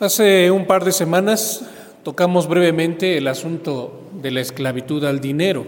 Hace 0.00 0.50
un 0.50 0.66
par 0.66 0.84
de 0.84 0.90
semanas 0.90 1.64
tocamos 2.02 2.48
brevemente 2.48 3.18
el 3.18 3.28
asunto 3.28 4.00
de 4.20 4.30
la 4.30 4.40
esclavitud 4.40 5.04
al 5.04 5.20
dinero. 5.20 5.64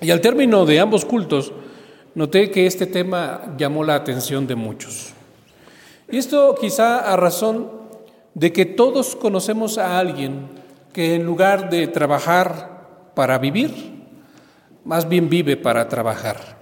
Y 0.00 0.10
al 0.10 0.20
término 0.20 0.64
de 0.64 0.80
ambos 0.80 1.04
cultos, 1.04 1.52
noté 2.14 2.50
que 2.50 2.66
este 2.66 2.86
tema 2.86 3.54
llamó 3.58 3.84
la 3.84 3.96
atención 3.96 4.46
de 4.46 4.54
muchos. 4.54 5.12
Y 6.10 6.18
esto 6.18 6.54
quizá 6.60 7.12
a 7.12 7.16
razón 7.16 7.70
de 8.34 8.52
que 8.52 8.64
todos 8.64 9.16
conocemos 9.16 9.78
a 9.78 9.98
alguien 9.98 10.48
que 10.92 11.14
en 11.14 11.24
lugar 11.24 11.68
de 11.70 11.88
trabajar 11.88 13.10
para 13.14 13.38
vivir, 13.38 14.04
más 14.84 15.08
bien 15.08 15.28
vive 15.28 15.56
para 15.56 15.88
trabajar. 15.88 16.58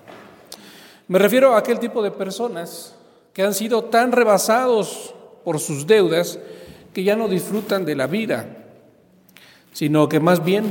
Me 1.09 1.19
refiero 1.19 1.55
a 1.55 1.59
aquel 1.59 1.79
tipo 1.79 2.03
de 2.03 2.11
personas 2.11 2.95
que 3.33 3.43
han 3.43 3.55
sido 3.55 3.85
tan 3.85 4.13
rebasados 4.13 5.15
por 5.45 5.61
sus 5.61 5.87
deudas 5.87 6.39
que 6.93 7.05
ya 7.05 7.17
no 7.17 7.29
disfrutan 7.29 7.85
de 7.85 7.95
la 7.95 8.07
vida, 8.07 8.47
sino 9.73 10.09
que 10.09 10.21
más 10.21 10.45
bien 10.45 10.65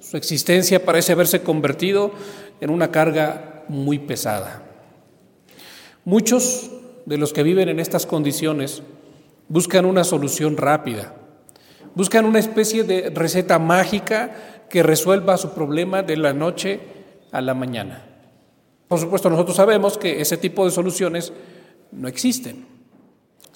su 0.00 0.16
existencia 0.16 0.84
parece 0.84 1.12
haberse 1.12 1.42
convertido 1.42 2.12
en 2.60 2.70
una 2.70 2.90
carga 2.90 3.64
muy 3.68 3.98
pesada. 3.98 4.62
Muchos 6.04 6.70
de 7.06 7.18
los 7.18 7.32
que 7.32 7.42
viven 7.42 7.68
en 7.68 7.80
estas 7.80 8.06
condiciones 8.06 8.82
buscan 9.48 9.84
una 9.84 10.04
solución 10.04 10.56
rápida, 10.56 11.14
buscan 11.94 12.24
una 12.24 12.38
especie 12.38 12.84
de 12.84 13.10
receta 13.10 13.58
mágica 13.58 14.66
que 14.68 14.82
resuelva 14.82 15.36
su 15.36 15.52
problema 15.52 16.02
de 16.02 16.16
la 16.16 16.32
noche 16.32 16.80
a 17.32 17.40
la 17.40 17.54
mañana. 17.54 18.06
Por 18.88 18.98
supuesto, 18.98 19.30
nosotros 19.30 19.56
sabemos 19.56 19.98
que 19.98 20.20
ese 20.20 20.36
tipo 20.36 20.64
de 20.64 20.70
soluciones 20.70 21.32
no 21.92 22.08
existen. 22.08 22.69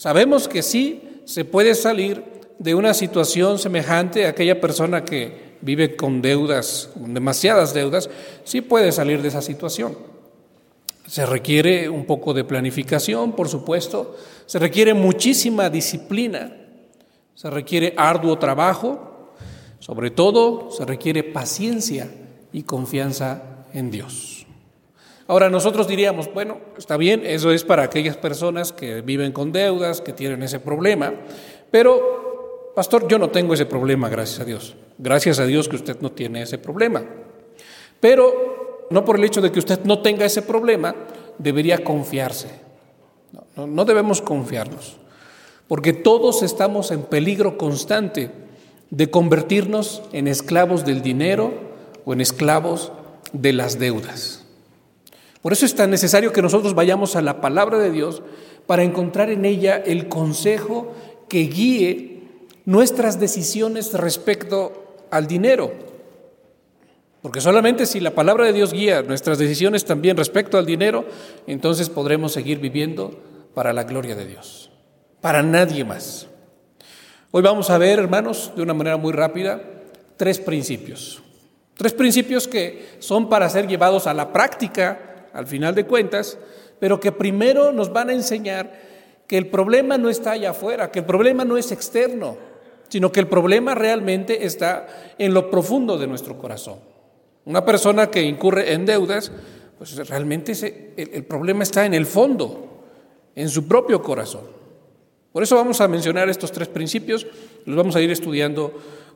Sabemos 0.05 0.49
que 0.49 0.63
sí 0.63 1.23
se 1.25 1.47
puede 1.47 1.75
salir 1.75 2.23
de 2.59 2.75
una 2.75 2.93
situación 2.93 3.59
semejante 3.59 4.27
a 4.27 4.29
aquella 4.29 4.61
persona 4.61 5.03
que 5.03 5.57
vive 5.63 5.97
con 5.97 6.21
deudas, 6.21 6.91
con 6.93 7.15
demasiadas 7.15 7.73
deudas, 7.73 8.11
sí 8.45 8.61
puede 8.61 8.93
salir 8.93 9.23
de 9.23 9.29
esa 9.29 9.41
situación. 9.41 9.97
Se 11.07 11.25
requiere 11.25 11.89
un 11.89 12.05
poco 12.05 12.35
de 12.35 12.45
planificación, 12.45 13.33
por 13.33 13.49
supuesto, 13.49 14.15
se 14.45 14.59
requiere 14.59 14.93
muchísima 14.93 15.71
disciplina, 15.71 16.55
se 17.35 17.49
requiere 17.49 17.95
arduo 17.97 18.39
trabajo, 18.39 19.33
sobre 19.79 20.11
todo 20.11 20.71
se 20.71 20.85
requiere 20.85 21.23
paciencia 21.23 22.11
y 22.53 22.65
confianza 22.65 23.65
en 23.73 23.91
Dios. 23.91 24.34
Ahora 25.27 25.49
nosotros 25.49 25.89
diríamos, 25.89 26.33
bueno, 26.33 26.59
está 26.77 26.97
bien, 26.99 27.23
eso 27.25 27.51
es 27.51 27.65
para 27.65 27.83
aquellas 27.83 28.17
personas 28.17 28.73
que 28.73 29.01
viven 29.01 29.33
con 29.33 29.53
deudas, 29.53 30.03
que 30.03 30.13
tienen 30.13 30.43
ese 30.43 30.61
problema, 30.61 31.15
pero, 31.71 32.73
pastor, 32.75 33.09
yo 33.09 33.19
no 33.19 33.31
tengo 33.31 33.55
ese 33.55 33.65
problema, 33.65 34.09
gracias 34.11 34.41
a 34.41 34.45
Dios. 34.45 34.77
Gracias 34.99 35.39
a 35.39 35.47
Dios 35.47 35.69
que 35.69 35.77
usted 35.77 35.99
no 36.01 36.13
tiene 36.13 36.43
ese 36.43 36.59
problema. 36.59 37.03
Pero 38.01 38.87
no 38.91 39.05
por 39.05 39.17
el 39.17 39.25
hecho 39.25 39.41
de 39.41 39.51
que 39.51 39.59
usted 39.59 39.81
no 39.85 40.01
tenga 40.01 40.27
ese 40.27 40.43
problema, 40.43 40.95
debería 41.39 41.83
confiarse. 41.83 42.49
No, 43.57 43.67
no, 43.67 43.85
debemos 43.85 44.21
confiarnos, 44.21 44.99
porque 45.67 45.93
todos 45.93 46.43
estamos 46.43 46.91
en 46.91 47.03
peligro 47.03 47.57
constante 47.57 48.31
de 48.91 49.11
convertirnos 49.11 50.03
en 50.13 50.29
esclavos 50.29 50.85
del 50.85 51.03
dinero 51.03 51.53
o 52.05 52.13
en 52.13 52.21
esclavos 52.21 52.93
de 53.33 53.53
las 53.53 53.79
deudas. 53.79 54.44
Por 55.45 55.53
eso 55.53 55.67
es 55.67 55.75
tan 55.75 55.91
necesario 55.91 56.33
que 56.33 56.41
nosotros 56.41 56.75
vayamos 56.75 57.17
a 57.17 57.21
la 57.21 57.43
palabra 57.43 57.77
de 57.77 57.91
Dios 57.91 58.23
para 58.67 58.83
encontrar 58.83 59.29
en 59.29 59.45
ella 59.45 59.77
el 59.77 60.09
consejo 60.09 60.95
que 61.29 61.41
guíe 61.41 62.23
nuestras 62.65 63.21
decisiones 63.21 63.93
respecto 63.93 65.03
al 65.11 65.27
dinero. 65.27 65.71
Porque 67.21 67.43
solamente 67.43 67.85
si 67.85 68.01
la 68.01 68.13
palabra 68.15 68.47
de 68.47 68.55
Dios 68.55 68.73
guía 68.73 69.03
nuestras 69.03 69.37
decisiones 69.37 69.85
también 69.85 70.17
respecto 70.17 70.57
al 70.57 70.65
dinero, 70.65 71.05
entonces 71.47 71.91
podremos 71.91 72.33
seguir 72.33 72.59
viviendo 72.59 73.21
para 73.53 73.75
la 73.75 73.85
gloria 73.85 74.15
de 74.15 74.25
Dios, 74.25 74.71
para 75.21 75.43
nadie 75.43 75.85
más. 75.85 76.27
Hoy 77.33 77.43
vamos 77.43 77.69
a 77.69 77.77
ver, 77.77 77.99
hermanos, 77.99 78.51
de 78.57 78.63
una 78.63 78.73
manera 78.73 78.97
muy 78.97 79.13
rápida, 79.13 79.61
tres 80.17 80.39
principios. 80.39 81.23
Tres 81.77 81.93
principios 81.93 82.49
que 82.49 82.97
son 82.99 83.29
para 83.29 83.51
ser 83.51 83.69
llevados 83.69 84.07
a 84.07 84.15
la 84.15 84.33
práctica, 84.33 85.11
al 85.35 85.47
final 85.47 85.75
de 85.75 85.85
cuentas, 85.85 86.39
pero 86.79 86.99
que 86.99 87.13
primero 87.13 87.73
nos 87.73 87.93
van 87.93 88.09
a 88.09 88.15
enseñar 88.15 88.73
que 89.27 89.37
el 89.37 89.49
problema 89.49 89.99
no 89.99 90.09
está 90.09 90.33
allá 90.33 90.51
afuera, 90.51 90.91
que 90.91 91.01
el 91.01 91.05
problema 91.05 91.45
no 91.45 91.57
es 91.57 91.73
externo, 91.73 92.37
sino 92.89 93.11
que 93.11 93.21
el 93.21 93.27
problema 93.27 93.75
realmente 93.75 94.47
está 94.47 94.87
en 95.19 95.35
lo 95.35 95.51
profundo 95.51 95.99
de 95.99 96.07
nuestro 96.07 96.39
corazón. 96.39 96.79
Una 97.45 97.65
persona 97.65 98.11
que 98.11 98.23
incurre 98.23 98.73
en 98.73 98.87
deudas, 98.87 99.33
pues 99.77 99.97
realmente 100.09 100.95
el, 100.97 101.25
problema 101.25 101.63
está 101.63 101.85
en 101.85 101.95
el 101.95 102.07
fondo, 102.07 102.85
en 103.35 103.49
su 103.49 103.67
propio 103.67 104.03
corazón. 104.03 104.43
Por 105.33 105.43
eso 105.43 105.57
vamos 105.57 105.81
a 105.81 105.89
mencionar 105.89 106.29
estos 106.29 106.53
tres 106.53 106.69
principios, 106.69 107.27
los 107.65 107.77
vamos 107.77 107.97
a 107.97 108.01
ir 108.01 108.11
estudiando 108.11 108.73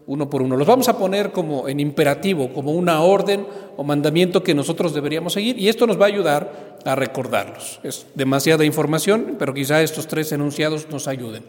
uno 0.08 0.28
por 0.28 0.42
uno. 0.42 0.56
Los 0.56 0.66
vamos 0.66 0.88
a 0.88 0.98
poner 0.98 1.32
como 1.32 1.68
en 1.68 1.80
imperativo, 1.80 2.52
como 2.52 2.72
una 2.72 3.02
orden 3.02 3.46
o 3.76 3.84
mandamiento 3.84 4.42
que 4.42 4.54
nosotros 4.54 4.94
deberíamos 4.94 5.34
seguir 5.34 5.58
y 5.58 5.68
esto 5.68 5.86
nos 5.86 6.00
va 6.00 6.06
a 6.06 6.08
ayudar 6.08 6.78
a 6.84 6.94
recordarlos. 6.94 7.78
Es 7.82 8.06
demasiada 8.14 8.64
información, 8.64 9.36
pero 9.38 9.52
quizá 9.52 9.82
estos 9.82 10.08
tres 10.08 10.32
enunciados 10.32 10.88
nos 10.90 11.06
ayuden. 11.06 11.44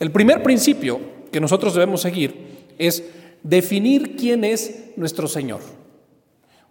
El 0.00 0.10
primer 0.10 0.42
principio 0.42 1.00
que 1.30 1.40
nosotros 1.40 1.72
debemos 1.72 2.00
seguir 2.00 2.66
es 2.78 3.04
definir 3.44 4.16
quién 4.16 4.44
es 4.44 4.90
nuestro 4.96 5.28
Señor. 5.28 5.60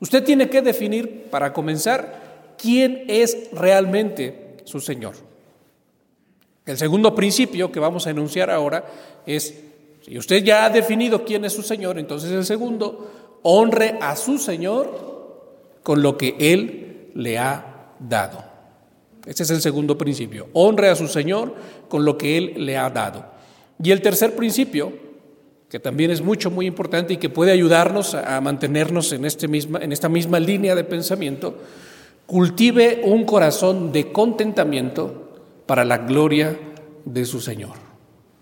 Usted 0.02 0.24
tiene 0.24 0.50
que 0.50 0.62
definir, 0.62 1.28
para 1.32 1.54
comenzar, 1.54 2.56
quién 2.58 3.06
es 3.08 3.50
realmente 3.54 4.58
su 4.66 4.82
Señor. 4.82 5.14
El 6.66 6.78
segundo 6.78 7.16
principio 7.16 7.72
que 7.72 7.80
vamos 7.80 8.06
a 8.08 8.10
enunciar 8.10 8.50
ahora 8.50 8.86
es 9.26 9.69
si 10.02 10.18
usted 10.18 10.44
ya 10.44 10.66
ha 10.66 10.70
definido 10.70 11.26
quién 11.26 11.46
es 11.46 11.54
su 11.54 11.62
Señor, 11.62 12.00
entonces 12.00 12.32
el 12.32 12.46
segundo, 12.46 13.40
honre 13.44 13.98
a 14.02 14.16
su 14.16 14.38
Señor 14.38 15.10
con 15.84 16.02
lo 16.02 16.18
que 16.18 16.36
Él 16.40 17.12
le 17.16 17.38
ha 17.38 17.94
dado. 18.00 18.44
Ese 19.26 19.44
es 19.44 19.50
el 19.52 19.62
segundo 19.62 19.98
principio. 19.98 20.48
Honre 20.54 20.90
a 20.90 20.96
su 20.96 21.08
Señor 21.08 21.54
con 21.88 22.06
lo 22.06 22.18
que 22.18 22.38
Él 22.38 22.54
le 22.66 22.78
ha 22.78 22.90
dado. 22.90 23.26
Y 23.82 23.92
el 23.92 24.02
tercer 24.02 24.36
principio, 24.36 24.92
que 25.70 25.80
también 25.80 26.12
es 26.12 26.22
mucho, 26.22 26.50
muy 26.50 26.66
importante 26.66 27.14
y 27.14 27.18
que 27.18 27.30
puede 27.30 27.52
ayudarnos 27.52 28.16
a 28.16 28.42
mantenernos 28.42 29.12
en, 29.12 29.26
este 29.26 29.48
misma, 29.48 29.80
en 29.80 29.92
esta 29.92 30.10
misma 30.10 30.40
línea 30.40 30.76
de 30.76 30.84
pensamiento, 30.84 31.58
cultive 32.26 33.02
un 33.04 33.26
corazón 33.26 33.92
de 33.92 34.12
contentamiento 34.12 35.30
para 35.66 35.86
la 35.86 36.00
gloria 36.00 36.58
de 37.06 37.26
su 37.26 37.40
Señor. 37.40 37.76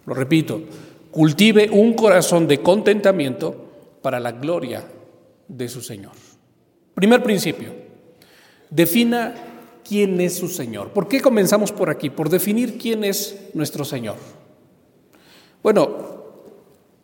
Lo 0.05 0.13
repito, 0.13 0.61
cultive 1.11 1.69
un 1.71 1.93
corazón 1.93 2.47
de 2.47 2.61
contentamiento 2.61 3.65
para 4.01 4.19
la 4.19 4.31
gloria 4.31 4.85
de 5.47 5.69
su 5.69 5.81
Señor. 5.81 6.13
Primer 6.93 7.23
principio, 7.23 7.73
defina 8.69 9.35
quién 9.87 10.19
es 10.19 10.35
su 10.35 10.47
Señor. 10.47 10.89
¿Por 10.89 11.07
qué 11.07 11.21
comenzamos 11.21 11.71
por 11.71 11.89
aquí? 11.89 12.09
Por 12.09 12.29
definir 12.29 12.77
quién 12.77 13.03
es 13.03 13.49
nuestro 13.53 13.85
Señor. 13.85 14.15
Bueno, 15.63 16.17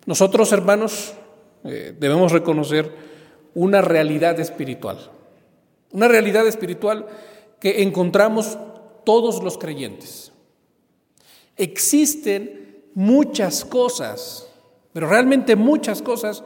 nosotros 0.06 0.52
hermanos 0.52 1.14
eh, 1.64 1.96
debemos 1.98 2.32
reconocer 2.32 2.92
una 3.54 3.82
realidad 3.82 4.40
espiritual, 4.40 5.12
una 5.92 6.08
realidad 6.08 6.48
espiritual 6.48 7.06
que 7.60 7.84
encontramos 7.84 8.58
todos 9.06 9.44
los 9.44 9.58
creyentes. 9.58 10.32
Existen 11.56 12.63
muchas 12.96 13.66
cosas, 13.66 14.48
pero 14.94 15.08
realmente 15.08 15.56
muchas 15.56 16.02
cosas 16.02 16.44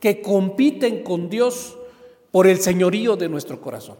que 0.00 0.20
compiten 0.20 1.02
con 1.02 1.28
Dios 1.30 1.76
por 2.30 2.46
el 2.46 2.60
señorío 2.60 3.16
de 3.16 3.28
nuestro 3.28 3.60
corazón. 3.60 3.96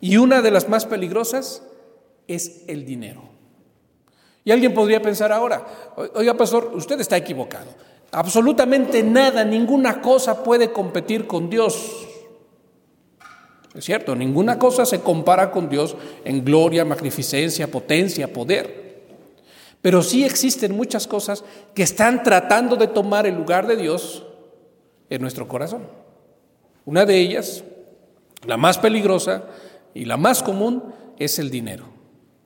Y 0.00 0.16
una 0.16 0.42
de 0.42 0.50
las 0.50 0.68
más 0.68 0.86
peligrosas 0.86 1.62
es 2.26 2.64
el 2.66 2.84
dinero. 2.84 3.22
Y 4.44 4.52
alguien 4.52 4.74
podría 4.74 5.02
pensar 5.02 5.32
ahora, 5.32 5.66
oiga 6.14 6.34
pastor, 6.34 6.70
usted 6.74 7.00
está 7.00 7.16
equivocado. 7.16 7.66
Absolutamente 8.12 9.02
nada, 9.02 9.44
ninguna 9.44 10.00
cosa 10.00 10.44
puede 10.44 10.72
competir 10.72 11.26
con 11.26 11.50
Dios. 11.50 12.06
Es 13.74 13.84
cierto, 13.84 14.14
ninguna 14.14 14.58
cosa 14.58 14.86
se 14.86 15.00
compara 15.00 15.50
con 15.50 15.68
Dios 15.68 15.96
en 16.24 16.44
gloria, 16.44 16.84
magnificencia, 16.84 17.70
potencia, 17.70 18.32
poder. 18.32 18.85
Pero 19.86 20.02
sí 20.02 20.24
existen 20.24 20.76
muchas 20.76 21.06
cosas 21.06 21.44
que 21.72 21.84
están 21.84 22.24
tratando 22.24 22.74
de 22.74 22.88
tomar 22.88 23.24
el 23.24 23.36
lugar 23.36 23.68
de 23.68 23.76
Dios 23.76 24.26
en 25.08 25.22
nuestro 25.22 25.46
corazón. 25.46 25.86
Una 26.84 27.06
de 27.06 27.16
ellas, 27.20 27.62
la 28.48 28.56
más 28.56 28.78
peligrosa 28.78 29.44
y 29.94 30.04
la 30.04 30.16
más 30.16 30.42
común, 30.42 30.82
es 31.20 31.38
el 31.38 31.50
dinero. 31.50 31.84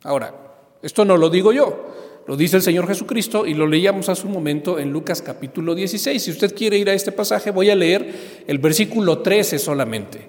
Ahora, 0.03 0.35
esto 0.83 1.07
no 1.07 1.17
lo 1.17 1.31
digo 1.31 1.51
yo, 1.51 2.23
lo 2.27 2.37
dice 2.37 2.57
el 2.57 2.63
Señor 2.63 2.87
Jesucristo 2.87 3.47
y 3.47 3.55
lo 3.55 3.67
leíamos 3.67 4.11
hace 4.11 4.27
un 4.27 4.35
momento 4.35 4.79
en 4.79 4.93
Lucas 4.93 5.23
capítulo 5.23 5.75
16. 5.75 6.23
Si 6.23 6.31
usted 6.33 6.55
quiere 6.55 6.77
ir 6.77 6.91
a 6.91 6.93
este 6.93 7.11
pasaje, 7.11 7.51
voy 7.51 7.71
a 7.71 7.75
leer 7.75 8.45
el 8.47 8.59
versículo 8.59 9.21
13 9.21 9.59
solamente. 9.59 10.29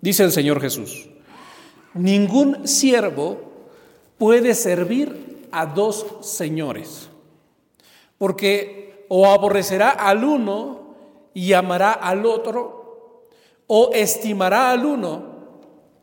Dice 0.00 0.24
el 0.24 0.32
Señor 0.32 0.60
Jesús, 0.60 1.08
ningún 1.94 2.66
siervo 2.66 3.68
puede 4.18 4.54
servir 4.54 5.35
a 5.52 5.66
dos 5.66 6.06
señores, 6.20 7.08
porque 8.18 9.06
o 9.08 9.26
aborrecerá 9.26 9.90
al 9.90 10.24
uno 10.24 10.94
y 11.34 11.52
amará 11.52 11.92
al 11.92 12.26
otro, 12.26 13.26
o 13.66 13.90
estimará 13.92 14.70
al 14.70 14.84
uno 14.84 15.36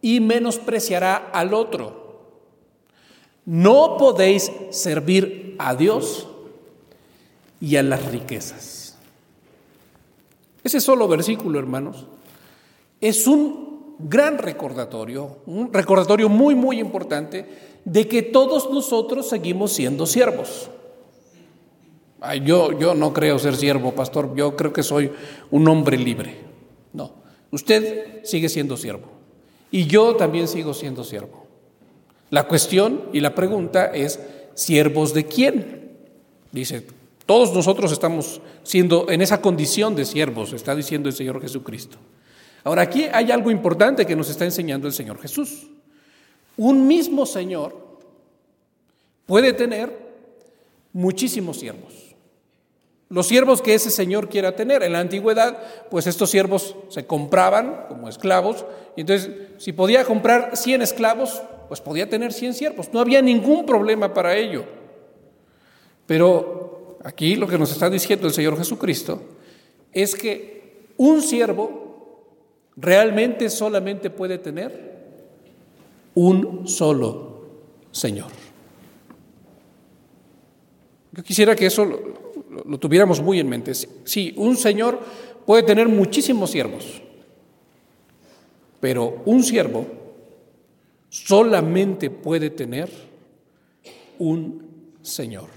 y 0.01 0.19
menospreciará 0.19 1.31
al 1.33 1.53
otro. 1.53 2.03
No 3.45 3.97
podéis 3.97 4.51
servir 4.69 5.55
a 5.59 5.75
Dios 5.75 6.27
y 7.59 7.75
a 7.77 7.83
las 7.83 8.05
riquezas. 8.11 8.97
Ese 10.63 10.79
solo 10.79 11.07
versículo, 11.07 11.59
hermanos, 11.59 12.05
es 13.01 13.27
un 13.27 13.72
gran 13.99 14.37
recordatorio, 14.37 15.37
un 15.45 15.71
recordatorio 15.71 16.29
muy, 16.29 16.55
muy 16.55 16.79
importante 16.79 17.45
de 17.85 18.07
que 18.07 18.21
todos 18.21 18.69
nosotros 18.71 19.27
seguimos 19.29 19.73
siendo 19.73 20.05
siervos. 20.05 20.69
yo, 22.43 22.77
yo 22.77 22.95
no 22.95 23.13
creo 23.13 23.39
ser 23.39 23.55
siervo, 23.55 23.93
pastor, 23.93 24.33
yo 24.35 24.55
creo 24.55 24.71
que 24.71 24.83
soy 24.83 25.11
un 25.51 25.67
hombre 25.67 25.97
libre. 25.97 26.37
No, 26.93 27.11
usted 27.51 28.23
sigue 28.23 28.49
siendo 28.49 28.77
siervo 28.77 29.07
y 29.71 29.85
yo 29.87 30.15
también 30.15 30.47
sigo 30.47 30.73
siendo 30.73 31.03
siervo. 31.03 31.45
La 32.29 32.47
cuestión 32.47 33.09
y 33.13 33.19
la 33.19 33.35
pregunta 33.35 33.87
es, 33.87 34.19
¿siervos 34.53 35.13
de 35.13 35.25
quién? 35.25 35.97
Dice, 36.51 36.85
todos 37.25 37.53
nosotros 37.53 37.91
estamos 37.91 38.41
siendo 38.63 39.09
en 39.09 39.21
esa 39.21 39.41
condición 39.41 39.95
de 39.95 40.05
siervos, 40.05 40.53
está 40.53 40.75
diciendo 40.75 41.09
el 41.09 41.15
Señor 41.15 41.41
Jesucristo. 41.41 41.97
Ahora, 42.63 42.83
aquí 42.83 43.05
hay 43.11 43.31
algo 43.31 43.51
importante 43.51 44.05
que 44.05 44.15
nos 44.15 44.29
está 44.29 44.45
enseñando 44.45 44.87
el 44.87 44.93
Señor 44.93 45.19
Jesús. 45.19 45.67
Un 46.55 46.87
mismo 46.87 47.25
Señor 47.25 47.75
puede 49.25 49.53
tener 49.53 49.91
muchísimos 50.93 51.59
siervos. 51.59 52.15
Los 53.09 53.27
siervos 53.27 53.61
que 53.61 53.75
ese 53.75 53.91
Señor 53.91 54.29
quiera 54.29 54.55
tener. 54.55 54.81
En 54.81 54.93
la 54.93 54.99
antigüedad, 54.99 55.61
pues 55.91 56.07
estos 56.07 56.29
siervos 56.29 56.75
se 56.89 57.05
compraban 57.05 57.85
como 57.87 58.09
esclavos. 58.09 58.65
Y 58.95 59.01
entonces, 59.01 59.29
si 59.57 59.73
podía 59.73 60.03
comprar 60.05 60.55
100 60.55 60.81
esclavos, 60.81 61.43
pues 61.67 61.81
podía 61.81 62.09
tener 62.09 62.33
100 62.33 62.53
siervos. 62.53 62.89
No 62.93 62.99
había 62.99 63.21
ningún 63.21 63.65
problema 63.65 64.13
para 64.13 64.35
ello. 64.35 64.65
Pero 66.07 66.97
aquí 67.03 67.35
lo 67.35 67.47
que 67.47 67.57
nos 67.57 67.71
está 67.71 67.89
diciendo 67.89 68.27
el 68.27 68.33
Señor 68.33 68.57
Jesucristo 68.57 69.21
es 69.91 70.15
que 70.15 70.87
un 70.97 71.21
siervo 71.21 71.82
realmente 72.75 73.49
solamente 73.49 74.09
puede 74.09 74.37
tener 74.37 74.93
un 76.15 76.67
solo 76.67 77.33
Señor. 77.91 78.31
Yo 81.11 81.23
quisiera 81.23 81.55
que 81.55 81.67
eso 81.67 81.85
lo, 81.85 82.77
tuviéramos 82.79 83.21
muy 83.21 83.39
en 83.39 83.47
mente. 83.47 83.73
Sí, 83.75 84.33
un 84.35 84.57
Señor 84.57 84.99
puede 85.45 85.63
tener 85.63 85.87
muchísimos 85.87 86.49
siervos, 86.49 87.01
pero 88.79 89.21
un 89.25 89.43
siervo 89.43 89.85
solamente 91.09 92.09
puede 92.09 92.49
tener 92.49 92.89
un 94.17 94.95
Señor. 95.03 95.49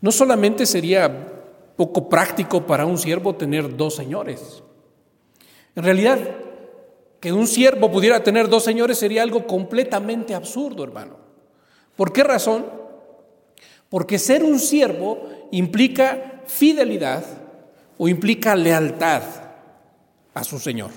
No 0.00 0.10
solamente 0.10 0.66
sería 0.66 1.74
poco 1.76 2.08
práctico 2.08 2.66
para 2.66 2.86
un 2.86 2.98
siervo 2.98 3.36
tener 3.36 3.76
dos 3.76 3.94
señores. 3.94 4.62
En 5.76 5.84
realidad, 5.84 6.18
que 7.20 7.32
un 7.32 7.46
siervo 7.46 7.90
pudiera 7.90 8.22
tener 8.22 8.48
dos 8.48 8.64
señores 8.64 8.98
sería 8.98 9.22
algo 9.22 9.46
completamente 9.46 10.34
absurdo, 10.34 10.82
hermano. 10.82 11.16
¿Por 11.96 12.12
qué 12.12 12.24
razón? 12.24 12.66
Porque 13.90 14.18
ser 14.18 14.42
un 14.42 14.58
siervo 14.58 15.28
implica 15.50 16.42
fidelidad 16.46 17.24
o 17.98 18.08
implica 18.08 18.56
lealtad 18.56 19.22
a 20.32 20.44
su 20.44 20.58
Señor. 20.58 20.90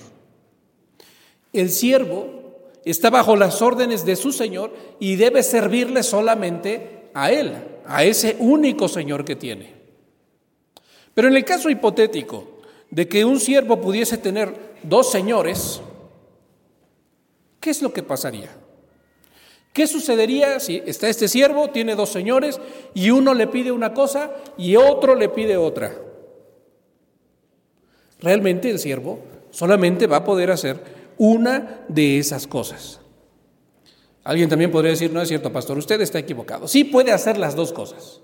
El 1.51 1.69
siervo 1.69 2.69
está 2.85 3.09
bajo 3.09 3.35
las 3.35 3.61
órdenes 3.61 4.05
de 4.05 4.15
su 4.15 4.31
Señor 4.31 4.73
y 4.99 5.17
debe 5.17 5.43
servirle 5.43 6.03
solamente 6.03 7.09
a 7.13 7.31
Él, 7.31 7.53
a 7.85 8.03
ese 8.03 8.37
único 8.39 8.87
Señor 8.87 9.25
que 9.25 9.35
tiene. 9.35 9.73
Pero 11.13 11.27
en 11.27 11.35
el 11.35 11.43
caso 11.43 11.69
hipotético 11.69 12.52
de 12.94 13.07
que 13.07 13.25
un 13.25 13.40
siervo 13.40 13.81
pudiese 13.81 14.19
tener 14.19 14.54
dos 14.84 15.10
señores, 15.12 15.81
¿qué 17.60 17.72
es 17.72 17.81
lo 17.81 17.92
que 17.92 18.04
pasaría? 18.04 18.51
¿Qué 19.74 19.88
sucedería 19.88 20.60
si 20.60 20.84
está 20.86 21.10
este 21.10 21.28
siervo, 21.28 21.72
tiene 21.72 21.95
dos 21.95 22.10
señores 22.10 22.62
y 22.94 23.10
uno 23.10 23.34
le 23.34 23.48
pide 23.48 23.72
una 23.72 23.95
cosa 23.95 24.31
y 24.60 24.75
otro 24.75 25.16
le 25.16 25.30
pide 25.30 25.57
otra? 25.57 25.95
Realmente 28.19 28.69
el 28.69 28.78
siervo 28.78 29.22
solamente 29.50 30.06
va 30.06 30.18
a 30.18 30.24
poder 30.24 30.51
hacer 30.51 30.80
una 31.18 31.84
de 31.88 32.19
esas 32.19 32.45
cosas. 32.45 33.00
Alguien 34.24 34.50
también 34.50 34.69
podría 34.69 34.92
decir, 34.92 35.12
no 35.12 35.19
es 35.19 35.30
cierto, 35.30 35.51
pastor, 35.51 35.80
usted 35.80 36.00
está 36.00 36.19
equivocado. 36.19 36.68
Sí 36.68 36.84
puede 36.84 37.12
hacer 37.12 37.40
las 37.40 37.56
dos 37.56 37.74
cosas. 37.74 38.22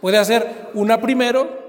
Puede 0.00 0.18
hacer 0.18 0.70
una 0.74 1.00
primero 1.00 1.65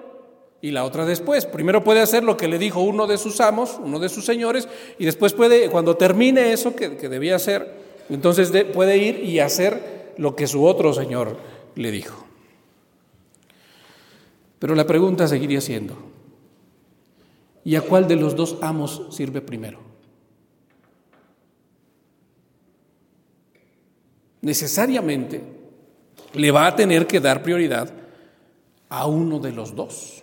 y 0.62 0.72
la 0.72 0.84
otra 0.84 1.06
después. 1.06 1.46
Primero 1.46 1.84
puede 1.84 2.02
hacer 2.02 2.24
lo 2.24 2.38
que 2.38 2.48
le 2.48 2.58
dijo 2.58 2.82
uno 2.82 3.08
de 3.08 3.18
sus 3.18 3.40
amos, 3.42 3.80
uno 3.82 4.00
de 4.00 4.10
sus 4.10 4.26
señores, 4.26 4.68
y 4.98 5.06
después 5.06 5.34
puede, 5.34 5.70
cuando 5.70 5.98
termine 5.98 6.52
eso 6.52 6.76
que, 6.76 6.90
debía 6.90 7.36
hacer, 7.36 7.76
entonces 8.10 8.52
puede 8.74 8.98
ir 8.98 9.24
y 9.24 9.40
hacer 9.40 10.14
lo 10.18 10.36
que 10.36 10.48
su 10.48 10.66
otro 10.66 10.94
señor 10.94 11.38
le 11.76 11.92
dijo. 11.92 12.26
Pero 14.60 14.74
la 14.74 14.88
pregunta 14.88 15.28
seguiría 15.28 15.62
siendo, 15.62 15.96
¿y 17.64 17.76
a 17.76 17.82
cuál 17.82 18.08
de 18.08 18.16
los 18.16 18.36
dos 18.36 18.58
amos 18.62 19.08
sirve 19.12 19.42
primero? 19.42 19.88
necesariamente 24.48 25.44
le 26.34 26.52
va 26.52 26.68
a 26.68 26.76
tener 26.76 27.06
que 27.06 27.20
dar 27.20 27.44
prioridad 27.44 27.92
a 28.90 29.06
uno 29.06 29.40
de 29.40 29.52
los 29.52 29.76
dos. 29.76 30.17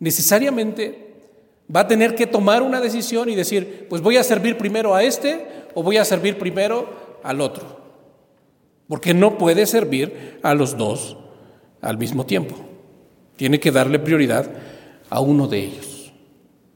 Necesariamente 0.00 1.10
va 1.74 1.80
a 1.80 1.88
tener 1.88 2.14
que 2.14 2.26
tomar 2.26 2.62
una 2.62 2.80
decisión 2.80 3.28
y 3.28 3.36
decir, 3.36 3.86
pues 3.88 4.02
voy 4.02 4.16
a 4.16 4.24
servir 4.24 4.56
primero 4.56 4.94
a 4.94 5.04
este 5.04 5.46
o 5.74 5.82
voy 5.82 5.98
a 5.98 6.04
servir 6.04 6.38
primero 6.38 7.18
al 7.22 7.40
otro. 7.40 7.78
Porque 8.88 9.14
no 9.14 9.38
puede 9.38 9.66
servir 9.66 10.40
a 10.42 10.54
los 10.54 10.76
dos 10.76 11.16
al 11.80 11.96
mismo 11.96 12.26
tiempo. 12.26 12.56
Tiene 13.36 13.60
que 13.60 13.70
darle 13.70 13.98
prioridad 13.98 14.50
a 15.08 15.20
uno 15.20 15.46
de 15.46 15.58
ellos. 15.58 16.12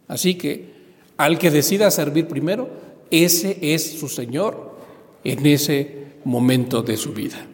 Así 0.07 0.37
que 0.37 0.75
al 1.17 1.39
que 1.39 1.51
decida 1.51 1.91
servir 1.91 2.29
primero, 2.29 2.69
ese 3.11 3.59
es 3.61 3.99
su 3.99 4.09
Señor 4.09 4.77
en 5.25 5.47
ese 5.47 6.05
momento 6.25 6.83
de 6.83 6.97
su 6.97 7.13
vida. 7.13 7.47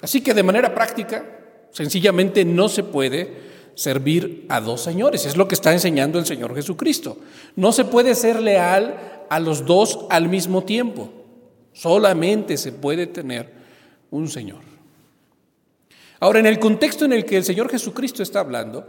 Así 0.00 0.20
que 0.20 0.34
de 0.34 0.42
manera 0.42 0.74
práctica, 0.74 1.24
sencillamente 1.70 2.44
no 2.44 2.68
se 2.68 2.82
puede 2.82 3.47
servir 3.78 4.44
a 4.48 4.60
dos 4.60 4.80
señores. 4.80 5.24
Es 5.24 5.36
lo 5.36 5.46
que 5.46 5.54
está 5.54 5.72
enseñando 5.72 6.18
el 6.18 6.26
Señor 6.26 6.52
Jesucristo. 6.52 7.16
No 7.54 7.70
se 7.70 7.84
puede 7.84 8.16
ser 8.16 8.42
leal 8.42 9.24
a 9.30 9.38
los 9.38 9.66
dos 9.66 10.00
al 10.10 10.28
mismo 10.28 10.64
tiempo. 10.64 11.10
Solamente 11.72 12.56
se 12.56 12.72
puede 12.72 13.06
tener 13.06 13.52
un 14.10 14.28
Señor. 14.28 14.62
Ahora, 16.18 16.40
en 16.40 16.46
el 16.46 16.58
contexto 16.58 17.04
en 17.04 17.12
el 17.12 17.24
que 17.24 17.36
el 17.36 17.44
Señor 17.44 17.70
Jesucristo 17.70 18.20
está 18.20 18.40
hablando, 18.40 18.84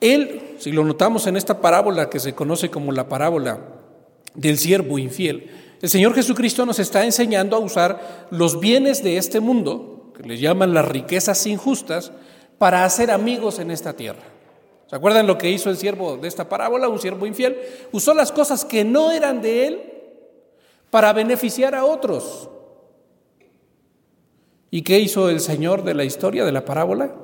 Él, 0.00 0.54
si 0.60 0.70
lo 0.70 0.84
notamos 0.84 1.26
en 1.26 1.36
esta 1.36 1.60
parábola 1.60 2.08
que 2.08 2.20
se 2.20 2.36
conoce 2.36 2.70
como 2.70 2.92
la 2.92 3.08
parábola 3.08 3.58
del 4.36 4.58
siervo 4.58 4.96
infiel, 4.96 5.50
el 5.82 5.88
Señor 5.88 6.14
Jesucristo 6.14 6.64
nos 6.64 6.78
está 6.78 7.04
enseñando 7.04 7.56
a 7.56 7.58
usar 7.58 8.28
los 8.30 8.60
bienes 8.60 9.02
de 9.02 9.16
este 9.16 9.40
mundo, 9.40 10.12
que 10.16 10.22
le 10.22 10.38
llaman 10.38 10.72
las 10.72 10.86
riquezas 10.86 11.44
injustas, 11.48 12.12
para 12.58 12.84
hacer 12.84 13.10
amigos 13.10 13.58
en 13.58 13.70
esta 13.70 13.92
tierra. 13.92 14.22
¿Se 14.86 14.96
acuerdan 14.96 15.26
lo 15.26 15.36
que 15.36 15.50
hizo 15.50 15.68
el 15.68 15.76
siervo 15.76 16.16
de 16.16 16.28
esta 16.28 16.48
parábola, 16.48 16.88
un 16.88 17.00
siervo 17.00 17.26
infiel? 17.26 17.58
Usó 17.92 18.14
las 18.14 18.30
cosas 18.30 18.64
que 18.64 18.84
no 18.84 19.10
eran 19.10 19.42
de 19.42 19.66
él 19.66 19.92
para 20.90 21.12
beneficiar 21.12 21.74
a 21.74 21.84
otros. 21.84 22.48
¿Y 24.70 24.82
qué 24.82 24.98
hizo 24.98 25.28
el 25.28 25.40
Señor 25.40 25.82
de 25.82 25.94
la 25.94 26.04
historia 26.04 26.44
de 26.44 26.52
la 26.52 26.64
parábola? 26.64 27.14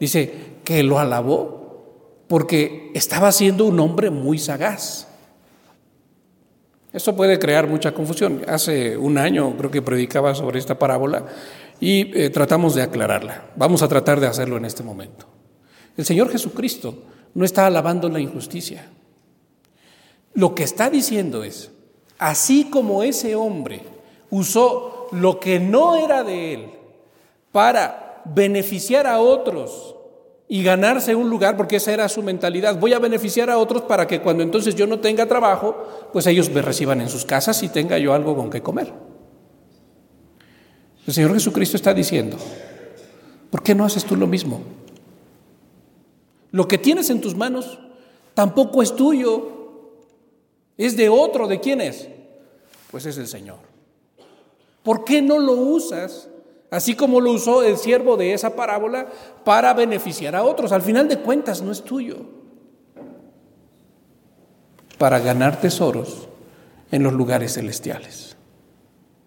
Dice 0.00 0.32
que 0.64 0.82
lo 0.82 0.98
alabó 0.98 2.24
porque 2.26 2.90
estaba 2.94 3.30
siendo 3.30 3.66
un 3.66 3.78
hombre 3.78 4.10
muy 4.10 4.38
sagaz. 4.38 5.08
Eso 6.92 7.16
puede 7.16 7.38
crear 7.38 7.66
mucha 7.66 7.92
confusión. 7.92 8.42
Hace 8.48 8.96
un 8.96 9.16
año 9.16 9.56
creo 9.56 9.70
que 9.70 9.80
predicaba 9.80 10.34
sobre 10.34 10.58
esta 10.58 10.78
parábola 10.78 11.26
y 11.82 12.16
eh, 12.16 12.30
tratamos 12.30 12.76
de 12.76 12.82
aclararla. 12.82 13.50
Vamos 13.56 13.82
a 13.82 13.88
tratar 13.88 14.20
de 14.20 14.28
hacerlo 14.28 14.56
en 14.56 14.64
este 14.64 14.84
momento. 14.84 15.26
El 15.96 16.04
Señor 16.04 16.30
Jesucristo 16.30 16.94
no 17.34 17.44
está 17.44 17.66
alabando 17.66 18.08
la 18.08 18.20
injusticia. 18.20 18.88
Lo 20.32 20.54
que 20.54 20.62
está 20.62 20.90
diciendo 20.90 21.42
es, 21.42 21.72
así 22.18 22.66
como 22.70 23.02
ese 23.02 23.34
hombre 23.34 23.82
usó 24.30 25.08
lo 25.10 25.40
que 25.40 25.58
no 25.58 25.96
era 25.96 26.22
de 26.22 26.54
él 26.54 26.70
para 27.50 28.22
beneficiar 28.26 29.08
a 29.08 29.18
otros 29.18 29.96
y 30.46 30.62
ganarse 30.62 31.16
un 31.16 31.28
lugar, 31.28 31.56
porque 31.56 31.76
esa 31.76 31.92
era 31.92 32.08
su 32.08 32.22
mentalidad, 32.22 32.78
voy 32.78 32.92
a 32.92 33.00
beneficiar 33.00 33.50
a 33.50 33.58
otros 33.58 33.82
para 33.82 34.06
que 34.06 34.20
cuando 34.20 34.44
entonces 34.44 34.76
yo 34.76 34.86
no 34.86 35.00
tenga 35.00 35.26
trabajo, 35.26 36.08
pues 36.12 36.28
ellos 36.28 36.48
me 36.48 36.62
reciban 36.62 37.00
en 37.00 37.08
sus 37.08 37.24
casas 37.24 37.60
y 37.64 37.68
tenga 37.68 37.98
yo 37.98 38.14
algo 38.14 38.36
con 38.36 38.50
que 38.50 38.62
comer. 38.62 39.11
El 41.06 41.12
Señor 41.12 41.34
Jesucristo 41.34 41.76
está 41.76 41.92
diciendo, 41.92 42.36
¿por 43.50 43.62
qué 43.62 43.74
no 43.74 43.84
haces 43.84 44.04
tú 44.04 44.14
lo 44.14 44.26
mismo? 44.26 44.60
Lo 46.52 46.68
que 46.68 46.78
tienes 46.78 47.10
en 47.10 47.20
tus 47.20 47.34
manos 47.34 47.78
tampoco 48.34 48.82
es 48.82 48.94
tuyo, 48.94 49.48
es 50.76 50.96
de 50.96 51.08
otro, 51.08 51.48
¿de 51.48 51.60
quién 51.60 51.80
es? 51.80 52.08
Pues 52.90 53.06
es 53.06 53.18
el 53.18 53.26
Señor. 53.26 53.58
¿Por 54.82 55.04
qué 55.04 55.22
no 55.22 55.38
lo 55.38 55.52
usas 55.52 56.28
así 56.70 56.94
como 56.94 57.20
lo 57.20 57.32
usó 57.32 57.62
el 57.62 57.76
siervo 57.76 58.16
de 58.16 58.34
esa 58.34 58.54
parábola 58.54 59.08
para 59.44 59.74
beneficiar 59.74 60.36
a 60.36 60.44
otros? 60.44 60.72
Al 60.72 60.82
final 60.82 61.08
de 61.08 61.18
cuentas 61.18 61.62
no 61.62 61.72
es 61.72 61.82
tuyo. 61.82 62.18
Para 64.98 65.18
ganar 65.18 65.60
tesoros 65.60 66.28
en 66.90 67.02
los 67.02 67.12
lugares 67.12 67.54
celestiales. 67.54 68.31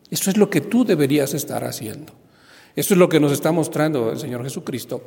Eso 0.09 0.29
es 0.29 0.37
lo 0.37 0.49
que 0.49 0.61
tú 0.61 0.85
deberías 0.85 1.33
estar 1.33 1.63
haciendo. 1.63 2.13
Eso 2.75 2.93
es 2.93 2.97
lo 2.97 3.09
que 3.09 3.19
nos 3.19 3.31
está 3.31 3.51
mostrando 3.51 4.11
el 4.11 4.19
Señor 4.19 4.43
Jesucristo 4.43 5.01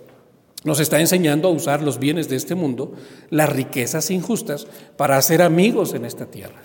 nos 0.65 0.81
está 0.81 0.99
enseñando 0.99 1.49
a 1.49 1.53
usar 1.53 1.83
los 1.83 1.99
bienes 1.99 2.29
de 2.29 2.37
este 2.37 2.55
mundo, 2.55 2.95
las 3.31 3.49
riquezas 3.49 4.11
injustas, 4.11 4.67
para 4.97 5.17
hacer 5.17 5.41
amigos 5.43 5.95
en 5.95 6.05
esta 6.05 6.27
tierra. 6.27 6.63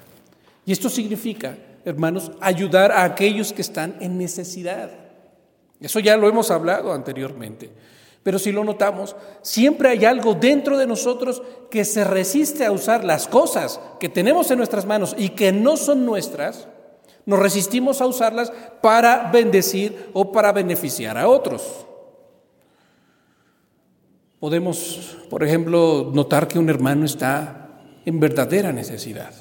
Y 0.66 0.72
esto 0.72 0.90
significa, 0.90 1.58
hermanos, 1.86 2.32
ayudar 2.42 2.92
a 2.92 3.04
aquellos 3.04 3.54
que 3.54 3.62
están 3.62 3.96
en 4.00 4.18
necesidad. 4.18 4.90
Eso 5.80 6.00
ya 6.00 6.18
lo 6.18 6.28
hemos 6.28 6.50
hablado 6.50 6.92
anteriormente. 6.92 7.70
Pero 8.24 8.40
si 8.40 8.52
lo 8.54 8.63
notamos, 8.63 9.16
siempre 9.42 9.90
hay 9.90 10.06
algo 10.06 10.34
dentro 10.34 10.78
de 10.78 10.88
nosotros 10.88 11.44
que 11.70 11.84
se 11.84 12.06
resiste 12.06 12.66
a 12.66 12.72
usar 12.72 13.04
las 13.04 13.28
cosas 13.28 13.82
que 14.00 14.08
tenemos 14.08 14.50
en 14.50 14.58
nuestras 14.58 14.86
manos 14.86 15.13
y 15.18 15.30
que 15.30 15.52
no 15.52 15.75
son 15.75 16.06
nuestras, 16.06 16.70
nos 17.25 17.39
resistimos 17.39 18.01
a 18.01 18.06
usarlas 18.06 18.51
para 18.82 19.32
bendecir 19.32 20.10
o 20.13 20.32
para 20.32 20.51
beneficiar 20.51 21.18
a 21.18 21.27
otros. 21.27 21.86
Podemos, 24.39 25.18
por 25.30 25.44
ejemplo, 25.44 26.12
notar 26.13 26.48
que 26.48 26.60
un 26.60 26.70
hermano 26.70 27.06
está 27.06 27.70
en 28.06 28.20
verdadera 28.20 28.74
necesidad. 28.74 29.34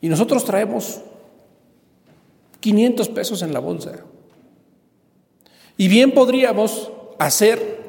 Y 0.00 0.08
nosotros 0.08 0.44
traemos 0.44 1.00
500 2.58 3.08
pesos 3.10 3.42
en 3.42 3.52
la 3.52 3.60
bolsa. 3.60 4.00
Y 5.76 5.86
bien 5.88 6.12
podríamos 6.12 6.90
hacer 7.18 7.81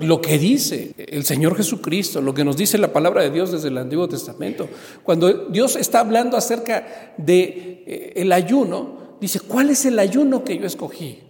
lo 0.00 0.20
que 0.20 0.38
dice 0.38 0.94
el 0.96 1.24
Señor 1.24 1.56
Jesucristo, 1.56 2.20
lo 2.20 2.34
que 2.34 2.44
nos 2.44 2.56
dice 2.56 2.78
la 2.78 2.92
palabra 2.92 3.22
de 3.22 3.30
Dios 3.30 3.52
desde 3.52 3.68
el 3.68 3.78
Antiguo 3.78 4.08
Testamento. 4.08 4.68
Cuando 5.02 5.48
Dios 5.48 5.76
está 5.76 6.00
hablando 6.00 6.36
acerca 6.36 7.14
de 7.16 7.84
eh, 7.86 8.12
el 8.16 8.32
ayuno, 8.32 9.16
dice, 9.20 9.40
¿cuál 9.40 9.70
es 9.70 9.84
el 9.84 9.98
ayuno 9.98 10.44
que 10.44 10.58
yo 10.58 10.66
escogí? 10.66 11.20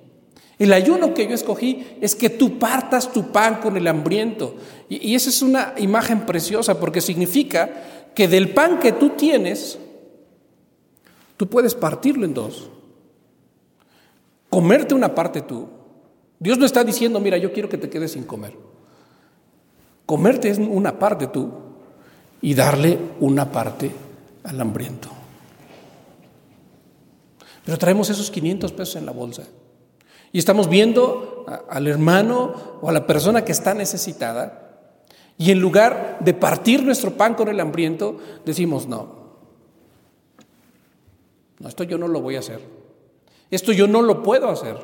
El 0.60 0.74
ayuno 0.74 1.14
que 1.14 1.26
yo 1.26 1.34
escogí 1.34 1.86
es 2.02 2.14
que 2.14 2.28
tú 2.28 2.58
partas 2.58 3.10
tu 3.12 3.32
pan 3.32 3.60
con 3.62 3.78
el 3.78 3.86
hambriento. 3.86 4.56
Y, 4.90 5.14
esa 5.14 5.30
es 5.30 5.40
una 5.40 5.72
imagen 5.78 6.26
preciosa 6.26 6.78
porque 6.78 7.00
significa 7.00 8.10
que 8.14 8.28
del 8.28 8.50
pan 8.50 8.78
que 8.78 8.92
tú 8.92 9.10
tienes, 9.10 9.78
tú 11.38 11.48
puedes 11.48 11.74
partirlo 11.74 12.26
en 12.26 12.34
dos. 12.34 12.68
Comerte 14.50 14.94
una 14.94 15.14
parte 15.14 15.40
tú. 15.40 15.79
Dios 16.40 16.58
no 16.58 16.66
está 16.66 16.82
diciendo, 16.82 17.20
mira, 17.20 17.36
yo 17.36 17.52
quiero 17.52 17.68
que 17.68 17.78
te 17.78 17.88
quedes 17.88 18.12
sin 18.12 18.24
comer. 18.24 18.56
Comerte 20.06 20.48
es 20.48 20.58
una 20.58 20.98
parte 20.98 21.28
tú 21.28 21.50
y 22.40 22.54
darle 22.54 22.98
una 23.20 23.52
parte 23.52 23.92
al 24.42 24.60
hambriento. 24.60 25.08
Pero 27.64 27.78
traemos 27.78 28.08
esos 28.10 28.30
500 28.30 28.72
pesos 28.72 28.96
en 28.96 29.06
la 29.06 29.12
bolsa. 29.12 29.44
Y 30.32 30.38
estamos 30.38 30.68
viendo 30.68 31.44
al 31.68 31.86
hermano 31.86 32.78
o 32.80 32.88
a 32.88 32.92
la 32.92 33.06
persona 33.06 33.44
que 33.44 33.52
está 33.52 33.74
necesitada 33.74 34.70
y 35.36 35.50
en 35.50 35.60
lugar 35.60 36.18
de 36.20 36.34
partir 36.34 36.82
nuestro 36.82 37.12
pan 37.12 37.34
con 37.34 37.48
el 37.48 37.60
hambriento, 37.60 38.18
decimos, 38.44 38.86
no, 38.86 39.20
no, 41.58 41.68
esto 41.68 41.84
yo 41.84 41.98
no 41.98 42.08
lo 42.08 42.20
voy 42.20 42.36
a 42.36 42.40
hacer. 42.40 42.60
Esto 43.50 43.72
yo 43.72 43.86
no 43.86 44.02
lo 44.02 44.22
puedo 44.22 44.48
hacer. 44.48 44.76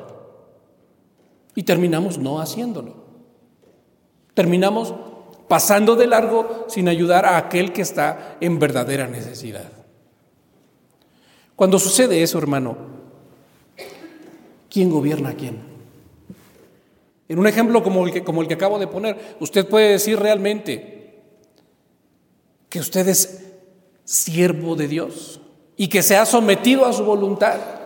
Y 1.57 1.63
terminamos 1.63 2.19
no 2.19 2.39
haciéndolo. 2.39 2.93
Terminamos 4.35 4.93
pasando 5.47 5.95
de 5.95 6.05
largo 6.05 6.67
sin 6.69 6.87
ayudar 6.87 7.25
a 7.25 7.35
aquel 7.35 7.73
que 7.73 7.81
está 7.81 8.37
en 8.39 8.59
verdadera 8.59 9.07
necesidad. 9.07 9.71
Cuando 11.55 11.79
sucede 11.79 12.21
eso, 12.21 12.37
hermano, 12.37 12.77
¿quién 14.69 14.91
gobierna 14.91 15.29
a 15.29 15.33
quién? 15.33 15.57
En 17.27 17.39
un 17.39 17.47
ejemplo 17.47 17.81
como 17.81 18.05
el, 18.05 18.13
que, 18.13 18.23
como 18.23 18.43
el 18.43 18.47
que 18.47 18.53
acabo 18.53 18.77
de 18.77 18.85
poner, 18.85 19.35
usted 19.39 19.67
puede 19.67 19.93
decir 19.93 20.19
realmente 20.19 21.23
que 22.69 22.79
usted 22.79 23.07
es 23.07 23.47
siervo 24.03 24.75
de 24.75 24.87
Dios 24.87 25.41
y 25.75 25.87
que 25.87 26.03
se 26.03 26.17
ha 26.17 26.27
sometido 26.27 26.85
a 26.85 26.93
su 26.93 27.03
voluntad. 27.03 27.76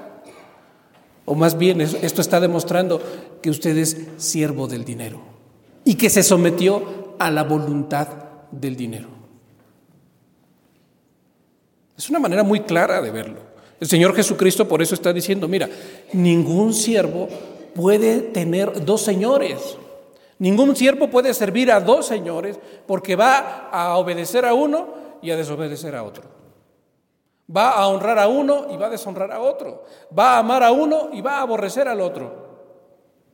O 1.31 1.33
más 1.33 1.57
bien, 1.57 1.79
esto 1.79 2.19
está 2.19 2.41
demostrando 2.41 3.01
que 3.41 3.49
usted 3.49 3.77
es 3.77 3.95
siervo 4.17 4.67
del 4.67 4.83
dinero 4.83 5.21
y 5.85 5.95
que 5.95 6.09
se 6.09 6.23
sometió 6.23 7.15
a 7.19 7.31
la 7.31 7.43
voluntad 7.43 8.09
del 8.51 8.75
dinero. 8.75 9.07
Es 11.97 12.09
una 12.09 12.19
manera 12.19 12.43
muy 12.43 12.59
clara 12.59 13.01
de 13.01 13.11
verlo. 13.11 13.39
El 13.79 13.87
Señor 13.87 14.13
Jesucristo 14.13 14.67
por 14.67 14.81
eso 14.81 14.93
está 14.93 15.13
diciendo, 15.13 15.47
mira, 15.47 15.69
ningún 16.11 16.73
siervo 16.73 17.29
puede 17.73 18.19
tener 18.19 18.83
dos 18.83 19.01
señores. 19.01 19.77
Ningún 20.37 20.75
siervo 20.75 21.09
puede 21.09 21.33
servir 21.33 21.71
a 21.71 21.79
dos 21.79 22.07
señores 22.07 22.59
porque 22.85 23.15
va 23.15 23.69
a 23.71 23.95
obedecer 23.95 24.43
a 24.43 24.53
uno 24.53 24.95
y 25.21 25.31
a 25.31 25.37
desobedecer 25.37 25.95
a 25.95 26.03
otro. 26.03 26.40
Va 27.55 27.71
a 27.71 27.87
honrar 27.87 28.17
a 28.19 28.27
uno 28.27 28.67
y 28.71 28.77
va 28.77 28.87
a 28.87 28.89
deshonrar 28.89 29.31
a 29.31 29.41
otro. 29.41 29.83
Va 30.17 30.35
a 30.35 30.39
amar 30.39 30.63
a 30.63 30.71
uno 30.71 31.09
y 31.11 31.21
va 31.21 31.37
a 31.37 31.41
aborrecer 31.41 31.87
al 31.87 32.01
otro. 32.01 32.49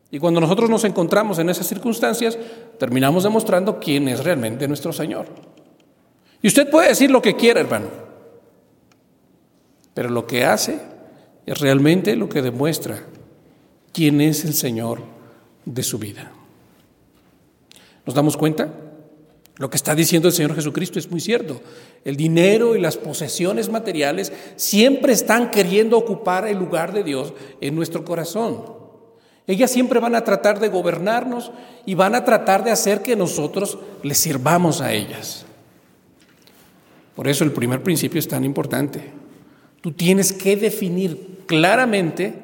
Y 0.09 0.19
cuando 0.19 0.39
nosotros 0.39 0.69
nos 0.69 0.83
encontramos 0.85 1.37
en 1.39 1.49
esas 1.49 1.67
circunstancias, 1.67 2.37
terminamos 2.79 3.23
demostrando 3.23 3.79
quién 3.79 4.07
es 4.07 4.23
realmente 4.23 4.67
nuestro 4.67 4.93
Señor. 4.93 5.27
Y 6.41 6.47
usted 6.47 6.69
puede 6.69 6.89
decir 6.89 7.11
lo 7.11 7.21
que 7.21 7.35
quiera, 7.35 7.59
hermano. 7.59 7.87
Pero 9.93 10.09
lo 10.09 10.25
que 10.25 10.45
hace 10.45 10.79
es 11.45 11.59
realmente 11.59 12.15
lo 12.15 12.29
que 12.29 12.41
demuestra 12.41 13.03
quién 13.91 14.21
es 14.21 14.45
el 14.45 14.53
Señor 14.53 15.01
de 15.65 15.83
su 15.83 15.97
vida. 15.97 16.31
¿Nos 18.05 18.15
damos 18.15 18.37
cuenta? 18.37 18.69
Lo 19.57 19.69
que 19.69 19.77
está 19.77 19.95
diciendo 19.95 20.27
el 20.27 20.33
Señor 20.33 20.53
Jesucristo 20.53 20.99
es 20.99 21.09
muy 21.09 21.19
cierto. 21.19 21.61
El 22.05 22.15
dinero 22.15 22.75
y 22.75 22.81
las 22.81 22.97
posesiones 22.97 23.69
materiales 23.69 24.31
siempre 24.55 25.13
están 25.13 25.49
queriendo 25.49 25.97
ocupar 25.97 26.47
el 26.47 26.57
lugar 26.57 26.93
de 26.93 27.03
Dios 27.03 27.33
en 27.59 27.75
nuestro 27.75 28.05
corazón. 28.05 28.77
Ellas 29.47 29.71
siempre 29.71 29.99
van 29.99 30.13
a 30.13 30.23
tratar 30.23 30.59
de 30.59 30.67
gobernarnos 30.67 31.51
y 31.85 31.95
van 31.95 32.13
a 32.13 32.23
tratar 32.23 32.63
de 32.63 32.71
hacer 32.71 33.01
que 33.01 33.15
nosotros 33.15 33.79
les 34.03 34.17
sirvamos 34.17 34.81
a 34.81 34.93
ellas. 34.93 35.45
Por 37.15 37.27
eso 37.27 37.43
el 37.43 37.51
primer 37.51 37.81
principio 37.81 38.19
es 38.19 38.27
tan 38.27 38.43
importante. 38.43 39.01
Tú 39.81 39.91
tienes 39.91 40.33
que 40.33 40.55
definir 40.55 41.43
claramente 41.47 42.35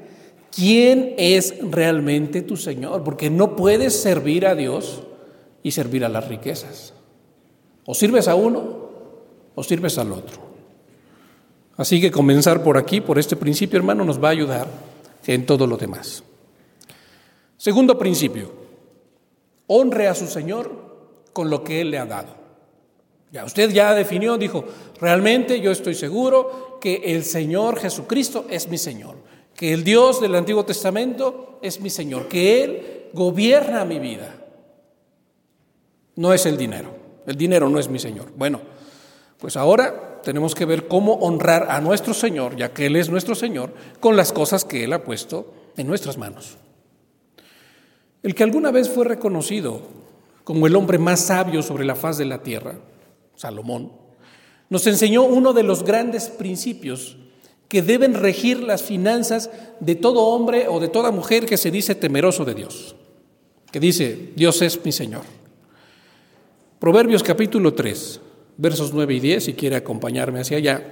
quién 0.56 1.14
es 1.18 1.54
realmente 1.62 2.42
tu 2.42 2.58
Señor, 2.58 3.04
porque 3.04 3.30
no 3.30 3.56
puedes 3.56 4.02
servir 4.02 4.48
a 4.48 4.56
Dios 4.56 5.04
y 5.62 5.72
servir 5.72 6.06
a 6.06 6.10
las 6.10 6.28
riquezas. 6.28 6.94
O 7.86 7.94
sirves 7.94 8.28
a 8.28 8.36
uno 8.36 8.84
o 9.56 9.64
sirves 9.64 9.98
al 9.98 10.12
otro. 10.12 10.42
Así 11.78 12.00
que 12.00 12.12
comenzar 12.12 12.64
por 12.64 12.78
aquí, 12.78 13.02
por 13.02 13.18
este 13.18 13.36
principio, 13.36 13.78
hermano, 13.78 14.06
nos 14.06 14.24
va 14.24 14.30
a 14.30 14.32
ayudar 14.32 14.68
en 15.26 15.46
todo 15.46 15.66
lo 15.66 15.78
demás. 15.78 16.24
Segundo 17.58 17.98
principio, 17.98 18.52
honre 19.68 20.08
a 20.08 20.16
su 20.16 20.28
Señor 20.28 20.72
con 21.34 21.50
lo 21.50 21.64
que 21.64 21.82
Él 21.82 21.92
le 21.92 21.98
ha 21.98 22.06
dado. 22.06 22.44
Ya 23.32 23.46
usted 23.46 23.72
ya 23.72 23.96
definió, 23.96 24.38
dijo, 24.38 24.64
realmente 25.00 25.60
yo 25.60 25.72
estoy 25.72 25.96
seguro 25.96 26.78
que 26.80 27.16
el 27.16 27.24
Señor 27.24 27.80
Jesucristo 27.80 28.46
es 28.50 28.68
mi 28.68 28.78
Señor, 28.78 29.16
que 29.56 29.74
el 29.74 29.84
Dios 29.84 30.22
del 30.22 30.36
Antiguo 30.36 30.66
Testamento 30.66 31.58
es 31.64 31.80
mi 31.80 31.90
Señor, 31.90 32.28
que 32.28 32.64
Él 32.64 33.10
gobierna 33.14 33.86
mi 33.86 33.98
vida. 33.98 34.36
No 36.16 36.32
es 36.32 36.46
el 36.46 36.58
dinero, 36.58 36.92
el 37.26 37.36
dinero 37.36 37.70
no 37.70 37.80
es 37.80 37.90
mi 37.90 38.00
Señor. 38.00 38.32
Bueno, 38.36 38.62
pues 39.40 39.58
ahora 39.58 40.22
tenemos 40.24 40.56
que 40.56 40.66
ver 40.66 40.88
cómo 40.88 41.14
honrar 41.16 41.68
a 41.70 41.82
nuestro 41.82 42.14
Señor, 42.14 42.56
ya 42.56 42.74
que 42.74 42.86
Él 42.86 42.96
es 42.96 43.10
nuestro 43.10 43.36
Señor, 43.36 43.74
con 44.00 44.16
las 44.16 44.32
cosas 44.32 44.66
que 44.66 44.84
Él 44.84 44.94
ha 44.94 45.04
puesto 45.04 45.54
en 45.78 45.88
nuestras 45.88 46.18
manos. 46.18 46.58
El 48.22 48.36
que 48.36 48.44
alguna 48.44 48.72
vez 48.72 48.90
fue 48.90 49.06
reconocido 49.06 49.82
como 50.44 50.68
el 50.68 50.76
hombre 50.76 50.98
más 50.98 51.20
sabio 51.22 51.62
sobre 51.62 51.86
la 51.86 51.96
faz 51.96 52.18
de 52.18 52.26
la 52.26 52.42
tierra, 52.42 52.76
Salomón, 53.36 53.92
nos 54.70 54.88
enseñó 54.88 55.24
uno 55.24 55.54
de 55.54 55.64
los 55.64 55.84
grandes 55.84 56.30
principios 56.30 57.18
que 57.68 57.82
deben 57.82 58.14
regir 58.14 58.62
las 58.62 58.84
finanzas 58.84 59.50
de 59.80 59.96
todo 59.96 60.28
hombre 60.28 60.68
o 60.68 60.80
de 60.80 60.88
toda 60.88 61.12
mujer 61.12 61.46
que 61.46 61.58
se 61.58 61.72
dice 61.72 61.96
temeroso 61.96 62.46
de 62.46 62.54
Dios, 62.54 62.96
que 63.72 63.80
dice, 63.80 64.32
Dios 64.36 64.62
es 64.62 64.84
mi 64.86 64.92
Señor. 64.92 65.24
Proverbios 66.84 67.24
capítulo 67.24 67.74
3, 67.74 68.20
versos 68.58 68.94
9 68.94 69.14
y 69.14 69.20
10, 69.22 69.46
si 69.46 69.54
quiere 69.54 69.78
acompañarme 69.78 70.42
hacia 70.42 70.58
allá, 70.58 70.84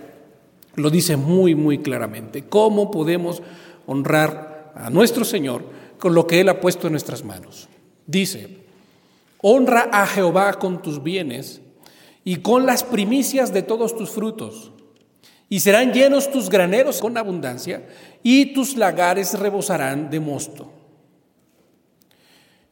lo 0.75 0.89
dice 0.89 1.17
muy, 1.17 1.53
muy 1.53 1.79
claramente, 1.79 2.45
cómo 2.45 2.89
podemos 2.89 3.41
honrar 3.87 4.71
a 4.73 4.89
nuestro 4.89 5.25
Señor 5.25 5.65
con 5.99 6.15
lo 6.15 6.27
que 6.27 6.39
Él 6.39 6.47
ha 6.47 6.61
puesto 6.61 6.87
en 6.87 6.93
nuestras 6.93 7.25
manos. 7.25 7.67
Dice, 8.07 8.59
honra 9.41 9.89
a 9.91 10.07
Jehová 10.07 10.53
con 10.59 10.81
tus 10.81 11.03
bienes 11.03 11.59
y 12.23 12.37
con 12.37 12.65
las 12.65 12.85
primicias 12.85 13.51
de 13.51 13.61
todos 13.61 13.93
tus 13.97 14.11
frutos. 14.11 14.71
Y 15.49 15.59
serán 15.59 15.91
llenos 15.91 16.31
tus 16.31 16.49
graneros 16.49 17.01
con 17.01 17.17
abundancia 17.17 17.85
y 18.23 18.53
tus 18.53 18.77
lagares 18.77 19.37
rebosarán 19.37 20.09
de 20.09 20.21
mosto. 20.21 20.71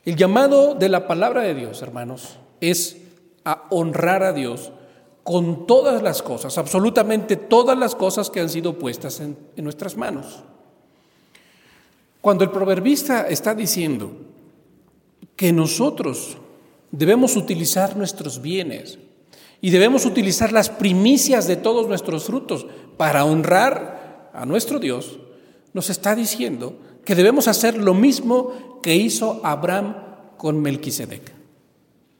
El 0.06 0.16
llamado 0.16 0.74
de 0.74 0.88
la 0.88 1.06
palabra 1.06 1.42
de 1.42 1.54
Dios, 1.54 1.82
hermanos, 1.82 2.40
es 2.62 2.99
a 3.44 3.68
honrar 3.70 4.24
a 4.24 4.34
Dios 4.34 4.72
con 5.24 5.68
todas 5.68 6.02
las 6.02 6.24
cosas, 6.24 6.58
absolutamente 6.58 7.36
todas 7.36 7.78
las 7.78 7.94
cosas 7.94 8.30
que 8.30 8.40
han 8.40 8.50
sido 8.50 8.80
puestas 8.80 9.20
en, 9.20 9.38
nuestras 9.58 9.96
manos. 9.96 10.44
Cuando 12.22 12.44
el 12.44 12.50
proverbista 12.50 13.28
está 13.28 13.54
diciendo 13.54 14.12
que 15.36 15.54
nosotros 15.54 16.38
debemos 16.92 17.36
utilizar 17.36 17.96
nuestros 17.96 18.42
bienes 18.42 18.98
y 19.62 19.70
debemos 19.70 20.06
utilizar 20.06 20.52
las 20.52 20.70
primicias 20.70 21.48
de 21.48 21.58
todos 21.58 21.88
nuestros 21.88 22.24
frutos 22.26 22.66
para 22.98 23.24
honrar 23.24 24.32
a 24.34 24.46
nuestro 24.46 24.80
Dios, 24.80 25.20
nos 25.74 25.90
está 25.90 26.16
diciendo 26.16 26.76
que 27.06 27.16
debemos 27.16 27.48
hacer 27.48 27.78
lo 27.78 27.94
mismo 27.94 28.80
que 28.82 28.96
hizo 28.96 29.42
Abraham 29.44 29.96
con 30.38 30.62
Melquisedec. 30.62 31.39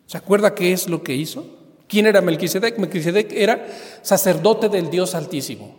¿Se 0.10 0.18
acuerda 0.18 0.56
qué 0.56 0.74
es 0.74 0.90
lo 0.90 1.04
que 1.04 1.14
hizo? 1.14 1.46
¿Quién 1.88 2.08
era 2.08 2.20
Melquisedec? 2.20 2.80
Melquisedec 2.80 3.32
era 3.32 3.68
sacerdote 4.02 4.68
del 4.68 4.90
Dios 4.90 5.14
Altísimo. 5.14 5.76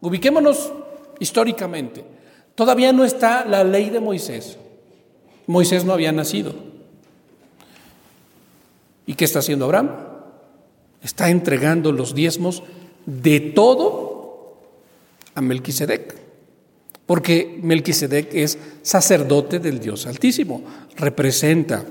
Ubiquémonos 0.00 0.72
históricamente. 1.18 2.04
Todavía 2.54 2.92
no 2.92 3.04
está 3.04 3.44
la 3.44 3.64
ley 3.64 3.90
de 3.90 3.98
Moisés. 3.98 4.58
Moisés 5.48 5.84
no 5.84 5.92
había 5.92 6.12
nacido. 6.12 6.54
¿Y 9.06 9.14
qué 9.14 9.24
está 9.24 9.40
haciendo 9.40 9.64
Abraham? 9.64 9.90
Está 11.02 11.28
entregando 11.28 11.90
los 11.90 12.14
diezmos 12.14 12.62
de 13.06 13.40
todo 13.40 14.60
a 15.34 15.40
Melquisedec. 15.40 16.16
Porque 17.06 17.58
Melquisedec 17.60 18.32
es 18.34 18.56
sacerdote 18.82 19.58
del 19.58 19.80
Dios 19.80 20.06
Altísimo. 20.06 20.62
Representa, 20.94 21.84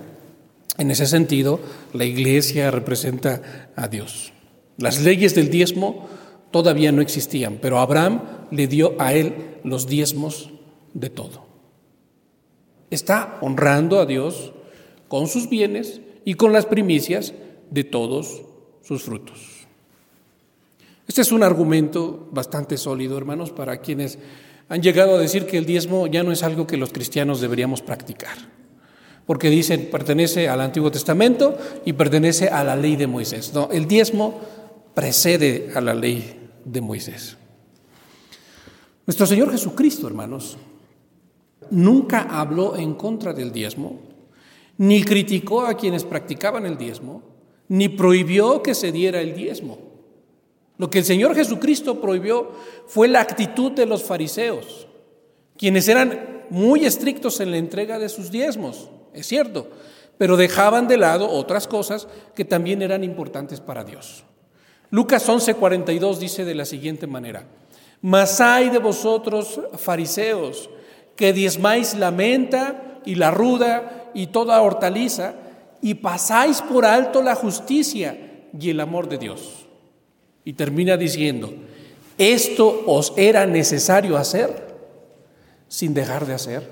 en 0.78 0.92
ese 0.92 1.06
sentido, 1.06 1.60
la 1.94 2.06
iglesia 2.06 2.72
representa 2.72 3.72
a 3.76 3.88
Dios. 3.88 4.34
Las 4.78 5.02
leyes 5.02 5.36
del 5.36 5.50
diezmo 5.50 6.08
todavía 6.52 6.92
no 6.92 7.02
existían, 7.02 7.60
pero 7.62 7.80
Abraham 7.80 8.22
le 8.52 8.68
dio 8.68 8.96
a 9.00 9.14
él 9.14 9.58
los 9.64 9.88
diezmos 9.88 10.52
de 10.94 11.10
todo. 11.10 11.46
Está 12.90 13.38
honrando 13.42 14.00
a 14.00 14.06
Dios 14.06 14.54
con 15.08 15.28
sus 15.28 15.50
bienes 15.50 16.02
y 16.26 16.36
con 16.36 16.54
las 16.54 16.66
primicias 16.66 17.34
de 17.70 17.84
todos 17.84 18.42
sus 18.82 19.04
frutos. 19.04 19.40
Este 21.08 21.22
es 21.22 21.32
un 21.32 21.44
argumento 21.44 22.30
bastante 22.32 22.78
sólido, 22.78 23.18
hermanos, 23.18 23.52
para 23.52 23.82
quienes 23.82 24.20
han 24.70 24.82
llegado 24.82 25.16
a 25.16 25.20
decir 25.20 25.46
que 25.46 25.58
el 25.58 25.66
diezmo 25.66 26.08
ya 26.08 26.24
no 26.24 26.32
es 26.32 26.44
algo 26.44 26.68
que 26.68 26.78
los 26.78 26.94
cristianos 26.94 27.42
deberíamos 27.42 27.82
practicar, 27.82 28.38
porque 29.32 29.50
dicen 29.50 29.88
pertenece 29.90 30.50
al 30.50 30.60
Antiguo 30.60 30.92
Testamento 30.92 31.58
y 31.86 31.94
pertenece 31.94 32.50
a 32.50 32.66
la 32.66 32.76
ley 32.76 32.98
de 32.98 33.08
Moisés. 33.08 33.54
No, 33.54 33.70
el 33.72 33.88
diezmo 33.88 34.42
precede 34.94 35.72
a 35.74 35.80
la 35.80 35.94
ley 35.94 36.50
de 36.66 36.82
Moisés. 36.82 37.38
Nuestro 39.08 39.26
Señor 39.26 39.50
Jesucristo, 39.50 40.06
hermanos, 40.06 40.58
nunca 41.70 42.24
habló 42.24 42.76
en 42.76 42.96
contra 42.96 43.32
del 43.32 43.54
diezmo, 43.54 44.02
ni 44.78 45.02
criticó 45.02 45.62
a 45.62 45.76
quienes 45.76 46.04
practicaban 46.04 46.66
el 46.66 46.78
diezmo, 46.78 47.24
ni 47.70 47.88
prohibió 47.88 48.62
que 48.62 48.76
se 48.76 48.92
diera 48.92 49.22
el 49.22 49.34
diezmo. 49.34 49.78
Lo 50.78 50.90
que 50.90 51.00
el 51.00 51.06
Señor 51.06 51.36
Jesucristo 51.36 52.02
prohibió 52.02 52.52
fue 52.86 53.08
la 53.08 53.22
actitud 53.22 53.72
de 53.72 53.86
los 53.86 54.04
fariseos, 54.04 54.90
quienes 55.58 55.88
eran 55.88 56.48
muy 56.50 56.86
estrictos 56.86 57.40
en 57.40 57.52
la 57.52 57.58
entrega 57.60 57.98
de 57.98 58.10
sus 58.10 58.30
diezmos, 58.30 58.90
es 59.14 59.28
cierto, 59.28 59.68
pero 60.18 60.38
dejaban 60.38 60.88
de 60.88 60.98
lado 60.98 61.30
otras 61.30 61.68
cosas 61.68 62.08
que 62.36 62.46
también 62.46 62.82
eran 62.82 63.04
importantes 63.04 63.60
para 63.60 63.84
Dios. 63.84 64.24
Lucas 64.90 65.28
11:42 65.28 66.20
dice 66.20 66.46
de 66.46 66.56
la 66.56 66.66
siguiente 66.66 67.08
manera, 67.08 67.46
mas 68.02 68.42
hay 68.42 68.70
de 68.70 68.80
vosotros, 68.80 69.60
fariseos, 69.78 70.70
que 71.16 71.34
diezmáis 71.34 71.96
la 71.96 72.12
menta 72.12 73.00
y 73.06 73.16
la 73.16 73.32
ruda 73.32 74.12
y 74.14 74.28
toda 74.28 74.62
hortaliza, 74.62 75.34
y 75.82 75.96
pasáis 75.96 76.62
por 76.62 76.86
alto 76.86 77.22
la 77.22 77.36
justicia 77.36 78.18
y 78.60 78.70
el 78.70 78.80
amor 78.80 79.08
de 79.08 79.18
Dios. 79.18 79.66
Y 80.44 80.54
termina 80.54 80.98
diciendo, 80.98 81.52
esto 82.18 82.84
os 82.86 83.14
era 83.16 83.46
necesario 83.46 84.18
hacer 84.18 84.76
sin 85.68 85.94
dejar 85.94 86.26
de 86.26 86.34
hacer 86.34 86.70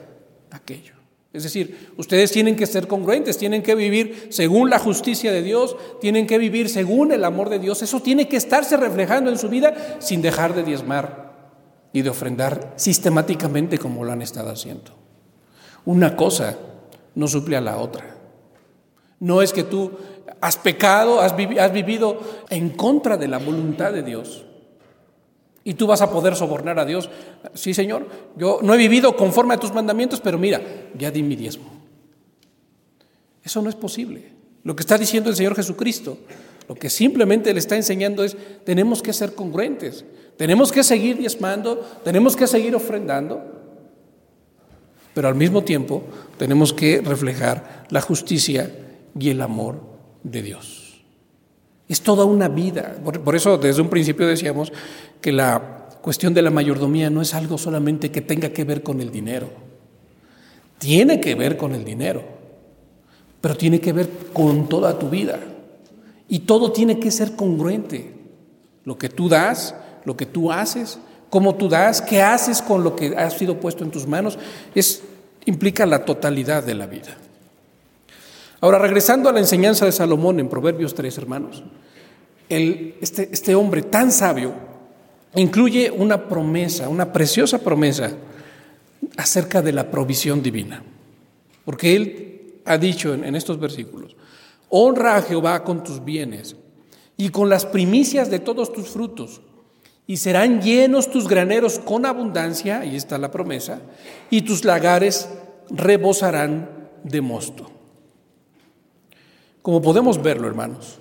aquello. 0.51 0.98
Es 1.31 1.43
decir, 1.43 1.93
ustedes 1.97 2.31
tienen 2.31 2.55
que 2.55 2.65
ser 2.65 2.87
congruentes, 2.87 3.37
tienen 3.37 3.61
que 3.61 3.75
vivir 3.75 4.27
según 4.31 4.69
la 4.69 4.79
justicia 4.79 5.31
de 5.31 5.43
Dios, 5.43 5.75
tienen 6.01 6.25
que 6.25 6.39
vivir 6.39 6.69
según 6.69 7.11
el 7.11 7.23
amor 7.23 7.49
de 7.49 7.59
Dios. 7.59 7.83
Eso 7.83 8.01
tiene 8.01 8.27
que 8.27 8.37
estarse 8.37 8.77
reflejando 8.77 9.29
en 9.29 9.37
su 9.37 9.47
vida 9.47 9.97
sin 9.99 10.23
dejar 10.23 10.55
de 10.55 10.63
diezmar 10.63 11.29
y 11.93 12.01
de 12.01 12.09
ofrendar 12.09 12.73
sistemáticamente 12.77 13.77
como 13.77 14.03
lo 14.03 14.11
han 14.11 14.23
estado 14.23 14.49
haciendo. 14.49 14.91
Una 15.85 16.15
cosa 16.15 16.57
no 17.13 17.27
suple 17.27 17.57
a 17.57 17.61
la 17.61 17.77
otra. 17.77 18.15
No 19.19 19.41
es 19.41 19.53
que 19.53 19.63
tú 19.63 19.91
has 20.41 20.57
pecado, 20.57 21.21
has, 21.21 21.35
vivido 21.35 22.19
en 22.49 22.69
contra 22.69 23.17
de 23.17 23.27
la 23.27 23.37
voluntad 23.37 23.91
de 23.93 24.03
Dios. 24.03 24.45
Y 25.69 25.75
tú 25.75 25.85
vas 25.85 26.01
a 26.01 26.09
poder 26.09 26.35
sobornar 26.35 26.79
a 26.79 26.85
Dios. 26.85 27.11
Sí, 27.53 27.75
Señor, 27.75 28.07
yo 28.35 28.57
no 28.63 28.73
he 28.73 28.77
vivido 28.77 29.15
conforme 29.15 29.53
a 29.53 29.59
tus 29.59 29.71
mandamientos, 29.71 30.19
pero 30.19 30.39
mira, 30.39 30.59
ya 30.97 31.11
di 31.11 31.21
mi 31.21 31.35
diezmo. 31.35 31.69
Eso 33.43 33.61
no 33.61 33.69
es 33.69 33.75
posible. 33.75 34.31
Lo 34.63 34.75
que 34.75 34.81
está 34.81 34.97
diciendo 34.97 35.29
el 35.29 35.35
Señor 35.35 35.53
Jesucristo, 35.53 36.17
lo 36.67 36.73
que 36.73 36.89
simplemente 36.89 37.53
le 37.53 37.59
está 37.59 37.75
enseñando 37.75 38.23
es, 38.23 38.35
tenemos 38.65 39.03
que 39.03 39.13
ser 39.13 39.35
congruentes, 39.35 40.05
tenemos 40.37 40.71
que 40.71 40.83
seguir 40.83 41.19
diezmando, 41.19 41.87
tenemos 42.03 42.35
que 42.35 42.47
seguir 42.47 42.75
ofrendando, 42.75 43.39
pero 45.13 45.27
al 45.27 45.35
mismo 45.35 45.63
tiempo 45.63 46.01
tenemos 46.39 46.73
que 46.73 46.99
reflejar 47.01 47.85
la 47.91 48.01
justicia 48.01 48.71
y 49.19 49.29
el 49.29 49.39
amor 49.39 49.81
de 50.23 50.41
Dios. 50.41 50.78
Es 51.89 52.01
toda 52.01 52.23
una 52.23 52.47
vida. 52.47 52.95
Por, 53.03 53.35
eso 53.35 53.57
desde 53.57 53.81
un 53.81 53.89
principio 53.89 54.27
decíamos 54.27 54.71
que 55.19 55.31
la 55.31 55.89
cuestión 56.01 56.35
de 56.35 56.43
la 56.43 56.51
mayordomía 56.51 57.09
no 57.09 57.21
es 57.21 57.33
algo 57.33 57.57
solamente 57.57 58.11
que 58.11 58.21
tenga 58.21 58.49
que 58.49 58.63
ver 58.63 58.83
con 58.83 59.01
el 59.01 59.11
dinero. 59.11 59.49
Tiene 60.77 61.19
que 61.19 61.33
ver 61.33 61.57
con 61.57 61.73
el 61.73 61.83
dinero, 61.83 62.23
pero 63.41 63.57
tiene 63.57 63.81
que 63.81 63.91
ver 63.91 64.07
con 64.31 64.69
toda 64.69 64.99
tu 64.99 65.09
vida. 65.09 65.39
Y 66.27 66.39
todo 66.39 66.71
tiene 66.71 66.99
que 66.99 67.09
ser 67.09 67.35
congruente. 67.35 68.13
Lo 68.85 68.99
que 68.99 69.09
tú 69.09 69.27
das, 69.27 69.75
lo 70.05 70.15
que 70.15 70.27
tú 70.27 70.51
haces, 70.51 70.99
cómo 71.31 71.55
tú 71.55 71.67
das, 71.69 72.03
qué 72.03 72.21
haces 72.21 72.61
con 72.61 72.83
lo 72.83 72.95
que 72.95 73.17
ha 73.17 73.31
sido 73.31 73.59
puesto 73.59 73.83
en 73.83 73.89
tus 73.89 74.05
manos, 74.05 74.37
es, 74.75 75.01
implica 75.45 75.87
la 75.87 76.05
totalidad 76.05 76.63
de 76.63 76.75
la 76.75 76.85
vida. 76.85 77.17
Ahora, 78.61 78.79
regresando 78.79 79.29
a 79.29 79.31
la 79.31 79.39
enseñanza 79.39 79.85
de 79.85 79.91
Salomón 79.91 80.39
en 80.39 80.49
Proverbios 80.49 80.93
3, 80.93 81.17
hermanos, 81.17 81.63
este, 82.49 83.29
este 83.31 83.55
hombre 83.55 83.83
tan 83.83 84.11
sabio 84.11 84.53
incluye 85.35 85.91
una 85.91 86.27
promesa, 86.27 86.89
una 86.89 87.13
preciosa 87.13 87.59
promesa 87.59 88.11
acerca 89.17 89.61
de 89.61 89.71
la 89.71 89.89
provisión 89.89 90.41
divina. 90.41 90.83
Porque 91.63 91.95
él 91.95 92.61
ha 92.65 92.77
dicho 92.77 93.13
en, 93.13 93.35
estos 93.35 93.59
versículos, 93.59 94.15
honra 94.69 95.17
a 95.17 95.21
Jehová 95.21 95.63
con 95.63 95.83
tus 95.83 96.03
bienes 96.03 96.55
y 97.17 97.29
con 97.29 97.49
las 97.49 97.65
primicias 97.65 98.29
de 98.29 98.39
todos 98.39 98.73
tus 98.73 98.89
frutos, 98.89 99.41
y 100.07 100.17
serán 100.17 100.61
llenos 100.61 101.11
tus 101.11 101.27
graneros 101.27 101.77
con 101.77 102.05
abundancia, 102.05 102.79
ahí 102.79 102.95
está 102.95 103.19
la 103.19 103.29
promesa, 103.29 103.81
y 104.31 104.41
tus 104.41 104.65
lagares 104.65 105.29
rebosarán 105.69 106.89
de 107.03 107.21
mosto. 107.21 107.78
Como 109.61 109.81
podemos 109.81 110.21
verlo, 110.21 110.47
hermanos, 110.47 110.99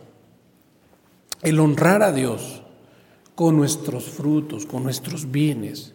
el 1.42 1.60
honrar 1.60 2.02
a 2.02 2.12
Dios 2.12 2.62
con 3.34 3.56
nuestros 3.56 4.04
frutos, 4.04 4.66
con 4.66 4.82
nuestros 4.82 5.30
bienes, 5.30 5.94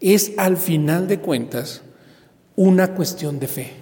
es 0.00 0.32
al 0.38 0.56
final 0.56 1.06
de 1.06 1.20
cuentas 1.20 1.82
una 2.56 2.94
cuestión 2.94 3.38
de 3.38 3.46
fe. 3.46 3.72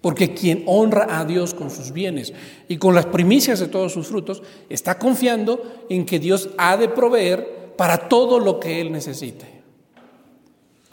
Porque 0.00 0.34
quien 0.34 0.64
honra 0.66 1.18
a 1.18 1.24
Dios 1.24 1.54
con 1.54 1.70
sus 1.70 1.92
bienes 1.92 2.34
y 2.68 2.76
con 2.76 2.94
las 2.94 3.06
primicias 3.06 3.58
de 3.58 3.68
todos 3.68 3.92
sus 3.92 4.08
frutos, 4.08 4.42
está 4.68 4.98
confiando 4.98 5.62
en 5.88 6.04
que 6.04 6.18
Dios 6.18 6.50
ha 6.58 6.76
de 6.76 6.90
proveer 6.90 7.72
para 7.78 8.08
todo 8.08 8.38
lo 8.38 8.60
que 8.60 8.82
Él 8.82 8.92
necesite. 8.92 9.62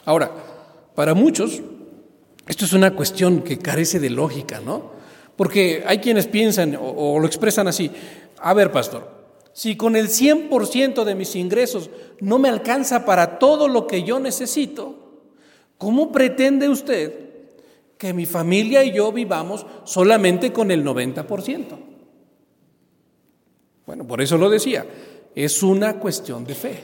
Ahora, 0.06 0.32
para 0.96 1.14
muchos, 1.14 1.62
esto 2.48 2.64
es 2.64 2.72
una 2.72 2.96
cuestión 2.96 3.42
que 3.42 3.60
carece 3.60 4.00
de 4.00 4.10
lógica, 4.10 4.62
¿no? 4.62 5.01
Porque 5.42 5.84
hay 5.88 5.98
quienes 5.98 6.28
piensan 6.28 6.78
o, 6.80 7.18
lo 7.18 7.26
expresan 7.26 7.68
así, 7.68 7.90
a 8.38 8.54
ver, 8.54 8.72
pastor, 8.72 9.10
si 9.52 9.76
con 9.76 9.96
el 9.96 10.08
100% 10.08 11.04
de 11.04 11.16
mis 11.16 11.36
ingresos 11.36 11.90
no 12.20 12.38
me 12.38 12.48
alcanza 12.48 13.06
para 13.06 13.40
todo 13.40 13.68
lo 13.68 13.88
que 13.88 14.04
yo 14.04 14.20
necesito, 14.20 15.24
¿cómo 15.80 16.12
pretende 16.12 16.70
usted 16.70 17.32
que 17.98 18.14
mi 18.14 18.28
familia 18.28 18.84
y 18.84 18.92
yo 18.92 19.12
vivamos 19.12 19.66
solamente 19.84 20.54
con 20.54 20.70
el 20.70 20.86
90%? 20.86 21.66
Bueno, 23.88 24.06
por 24.06 24.22
eso 24.22 24.38
lo 24.38 24.48
decía, 24.48 24.86
es 25.34 25.64
una 25.64 26.00
cuestión 26.00 26.46
de 26.46 26.54
fe. 26.54 26.80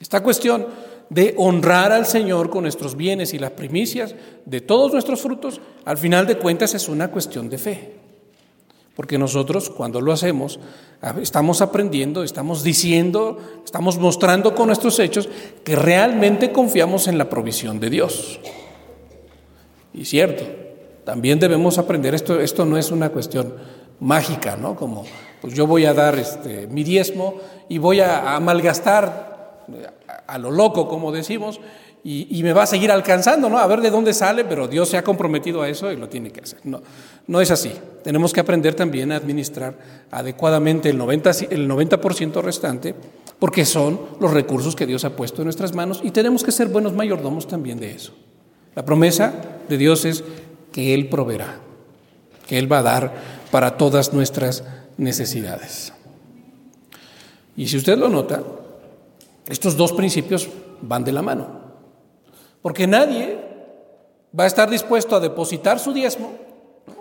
Esta 0.00 0.20
cuestión 0.20 0.66
de 1.10 1.34
honrar 1.36 1.92
al 1.92 2.06
Señor 2.06 2.50
con 2.50 2.62
nuestros 2.62 2.96
bienes 2.96 3.34
y 3.34 3.38
las 3.38 3.50
primicias 3.52 4.14
de 4.46 4.60
todos 4.60 4.92
nuestros 4.92 5.20
frutos, 5.20 5.60
al 5.84 5.98
final 5.98 6.26
de 6.26 6.38
cuentas 6.38 6.74
es 6.74 6.88
una 6.88 7.10
cuestión 7.10 7.48
de 7.48 7.58
fe. 7.58 7.94
Porque 8.96 9.18
nosotros 9.18 9.70
cuando 9.70 10.00
lo 10.00 10.12
hacemos 10.12 10.60
estamos 11.20 11.62
aprendiendo, 11.62 12.22
estamos 12.22 12.62
diciendo, 12.62 13.38
estamos 13.64 13.98
mostrando 13.98 14.54
con 14.54 14.66
nuestros 14.66 14.98
hechos 14.98 15.28
que 15.64 15.74
realmente 15.76 16.52
confiamos 16.52 17.08
en 17.08 17.18
la 17.18 17.28
provisión 17.28 17.80
de 17.80 17.90
Dios. 17.90 18.38
Y 19.94 20.04
cierto, 20.04 20.44
también 21.04 21.38
debemos 21.38 21.78
aprender, 21.78 22.14
esto, 22.14 22.40
esto 22.40 22.64
no 22.64 22.78
es 22.78 22.90
una 22.90 23.10
cuestión 23.10 23.54
mágica, 24.00 24.56
¿no? 24.56 24.76
Como 24.76 25.04
pues 25.40 25.54
yo 25.54 25.66
voy 25.66 25.86
a 25.86 25.92
dar 25.92 26.18
este, 26.18 26.68
mi 26.68 26.84
diezmo 26.84 27.34
y 27.68 27.78
voy 27.78 28.00
a, 28.00 28.36
a 28.36 28.40
malgastar 28.40 29.64
a 30.32 30.38
lo 30.38 30.50
loco, 30.50 30.88
como 30.88 31.12
decimos, 31.12 31.60
y, 32.04 32.42
me 32.42 32.52
va 32.52 32.64
a 32.64 32.66
seguir 32.66 32.90
alcanzando, 32.90 33.48
¿no? 33.48 33.58
A 33.58 33.66
ver 33.68 33.80
de 33.80 33.90
dónde 33.90 34.12
sale, 34.12 34.44
pero 34.44 34.66
Dios 34.66 34.88
se 34.88 34.96
ha 34.96 35.04
comprometido 35.04 35.62
a 35.62 35.68
eso 35.68 35.92
y 35.92 35.96
lo 35.96 36.08
tiene 36.08 36.32
que 36.32 36.40
hacer. 36.40 36.58
No, 36.64 36.82
no 37.28 37.40
es 37.40 37.50
así. 37.52 37.70
Tenemos 38.02 38.32
que 38.32 38.40
aprender 38.40 38.74
también 38.74 39.12
a 39.12 39.16
administrar 39.16 39.76
adecuadamente 40.10 40.88
el 40.88 40.98
90%, 40.98 41.48
el 41.50 41.68
90 41.68 42.42
restante, 42.42 42.94
porque 43.38 43.64
son 43.64 44.00
los 44.18 44.32
recursos 44.32 44.74
que 44.74 44.86
Dios 44.86 45.04
ha 45.04 45.14
puesto 45.14 45.42
en 45.42 45.44
nuestras 45.44 45.74
manos 45.74 46.00
y 46.02 46.10
tenemos 46.10 46.42
que 46.42 46.50
ser 46.50 46.68
buenos 46.68 46.92
mayordomos 46.94 47.46
también 47.46 47.78
de 47.78 47.92
eso. 47.92 48.12
La 48.74 48.84
promesa 48.84 49.32
de 49.68 49.76
Dios 49.76 50.04
es 50.04 50.24
que 50.72 50.94
Él 50.94 51.08
proveerá, 51.08 51.60
que 52.48 52.58
Él 52.58 52.72
va 52.72 52.78
a 52.78 52.82
dar 52.82 53.12
para 53.52 53.76
todas 53.76 54.12
nuestras 54.12 54.64
necesidades. 54.96 55.92
Y 57.56 57.68
si 57.68 57.76
usted 57.76 57.98
lo 57.98 58.08
nota, 58.08 58.42
estos 59.48 59.76
dos 59.76 59.92
principios 59.92 60.48
van 60.80 61.04
de 61.04 61.12
la 61.12 61.22
mano. 61.22 61.60
Porque 62.60 62.86
nadie 62.86 63.38
va 64.38 64.44
a 64.44 64.46
estar 64.46 64.70
dispuesto 64.70 65.16
a 65.16 65.20
depositar 65.20 65.78
su 65.78 65.92
diezmo 65.92 66.32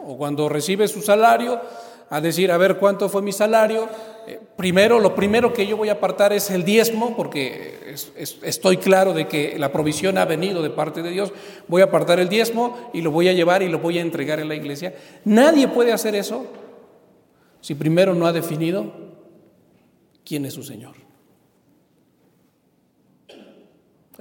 o 0.06 0.18
cuando 0.18 0.50
recibe 0.50 0.88
su 0.88 1.02
salario 1.02 1.62
a 2.10 2.20
decir, 2.20 2.52
a 2.52 2.58
ver 2.58 2.78
cuánto 2.78 3.08
fue 3.08 3.22
mi 3.22 3.32
salario. 3.32 3.88
Eh, 4.28 4.38
primero, 4.58 5.00
lo 5.00 5.16
primero 5.16 5.54
que 5.54 5.66
yo 5.66 5.78
voy 5.78 5.88
a 5.88 5.94
apartar 5.94 6.34
es 6.34 6.52
el 6.52 6.66
diezmo, 6.66 7.16
porque 7.16 7.96
estoy 8.44 8.78
claro 8.78 9.14
de 9.14 9.30
que 9.30 9.58
la 9.58 9.72
provisión 9.72 10.18
ha 10.18 10.26
venido 10.26 10.62
de 10.62 10.72
parte 10.72 11.02
de 11.02 11.10
Dios. 11.10 11.32
Voy 11.70 11.82
a 11.82 11.86
apartar 11.86 12.20
el 12.20 12.28
diezmo 12.28 12.92
y 12.94 13.00
lo 13.00 13.12
voy 13.12 13.30
a 13.30 13.34
llevar 13.34 13.64
y 13.64 13.70
lo 13.70 13.80
voy 13.80 13.98
a 13.98 14.02
entregar 14.02 14.42
en 14.42 14.50
la 14.50 14.56
iglesia. 14.56 14.94
Nadie 15.24 15.70
puede 15.70 15.94
hacer 15.94 16.14
eso 16.14 16.48
si 17.62 17.76
primero 17.76 18.14
no 18.14 18.28
ha 18.28 18.34
definido 18.34 18.92
quién 20.26 20.46
es 20.46 20.54
su 20.54 20.64
Señor. 20.64 21.01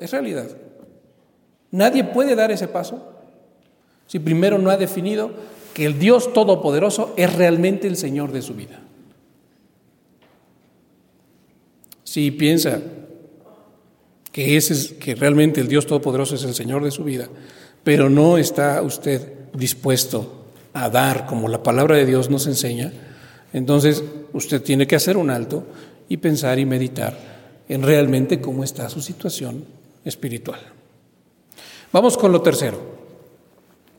Es 0.01 0.11
realidad. 0.13 0.49
Nadie 1.71 2.03
puede 2.05 2.35
dar 2.35 2.51
ese 2.51 2.67
paso 2.67 3.07
si 4.07 4.19
primero 4.19 4.59
no 4.59 4.71
ha 4.71 4.77
definido 4.77 5.31
que 5.73 5.87
el 5.87 5.99
Dios 5.99 6.33
Todopoderoso 6.33 7.15
es 7.17 7.33
realmente 7.33 7.87
el 7.87 7.97
Señor 7.97 8.33
de 8.33 8.43
su 8.43 8.55
vida. 8.55 8.81
Si 12.03 12.33
piensa 12.33 12.81
que, 14.33 14.57
ese 14.57 14.97
que 14.97 15.15
realmente 15.15 15.61
el 15.61 15.69
Dios 15.69 15.87
Todopoderoso 15.87 16.35
es 16.35 16.43
el 16.43 16.55
Señor 16.55 16.83
de 16.83 16.91
su 16.91 17.05
vida, 17.05 17.29
pero 17.85 18.11
no 18.11 18.37
está 18.37 18.83
usted 18.83 19.33
dispuesto 19.55 20.47
a 20.73 20.89
dar 20.89 21.27
como 21.27 21.47
la 21.47 21.63
palabra 21.63 21.97
de 21.97 22.07
Dios 22.07 22.31
nos 22.31 22.49
enseña, 22.49 22.93
entonces 23.53 24.03
usted 24.33 24.61
tiene 24.61 24.89
que 24.89 24.97
hacer 24.97 25.17
un 25.17 25.31
alto 25.31 25.67
y 26.09 26.17
pensar 26.17 26.59
y 26.59 26.65
meditar 26.65 27.17
en 27.69 27.83
realmente 27.83 28.41
cómo 28.41 28.65
está 28.65 28.89
su 28.89 29.01
situación 29.01 29.80
espiritual. 30.05 30.61
Vamos 31.93 32.17
con 32.17 32.33
lo 32.33 32.43
tercero. 32.43 32.79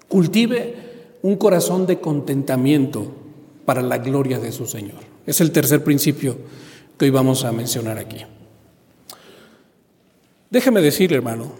Cultive 0.07 0.75
un 1.21 1.35
corazón 1.35 1.85
de 1.85 1.99
contentamiento 1.99 3.11
para 3.65 3.81
la 3.81 3.97
gloria 3.97 4.39
de 4.39 4.51
su 4.51 4.65
Señor. 4.65 4.99
Es 5.25 5.41
el 5.41 5.51
tercer 5.51 5.83
principio 5.83 6.37
que 6.97 7.05
hoy 7.05 7.11
vamos 7.11 7.43
a 7.43 7.51
mencionar 7.51 7.97
aquí. 7.97 8.17
Déjeme 10.49 10.81
decir, 10.81 11.13
hermano, 11.13 11.51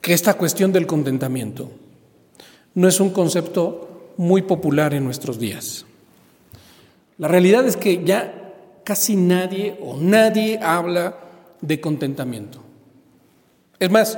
que 0.00 0.12
esta 0.12 0.34
cuestión 0.34 0.72
del 0.72 0.86
contentamiento 0.86 1.70
no 2.74 2.88
es 2.88 2.98
un 3.00 3.10
concepto 3.10 4.12
muy 4.16 4.42
popular 4.42 4.94
en 4.94 5.04
nuestros 5.04 5.38
días. 5.38 5.86
La 7.18 7.28
realidad 7.28 7.66
es 7.66 7.76
que 7.76 8.02
ya 8.04 8.52
casi 8.82 9.14
nadie 9.14 9.78
o 9.80 9.96
nadie 9.96 10.58
habla 10.60 11.18
de 11.60 11.80
contentamiento. 11.80 12.60
Es 13.82 13.90
más, 13.90 14.16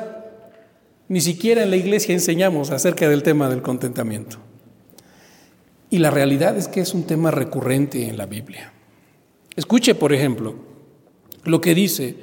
ni 1.08 1.22
siquiera 1.22 1.62
en 1.62 1.70
la 1.70 1.76
iglesia 1.76 2.12
enseñamos 2.12 2.70
acerca 2.70 3.08
del 3.08 3.22
tema 3.22 3.48
del 3.48 3.62
contentamiento. 3.62 4.36
Y 5.88 6.00
la 6.00 6.10
realidad 6.10 6.58
es 6.58 6.68
que 6.68 6.82
es 6.82 6.92
un 6.92 7.04
tema 7.04 7.30
recurrente 7.30 8.06
en 8.06 8.18
la 8.18 8.26
Biblia. 8.26 8.74
Escuche, 9.56 9.94
por 9.94 10.12
ejemplo, 10.12 10.54
lo 11.44 11.62
que 11.62 11.74
dice 11.74 12.14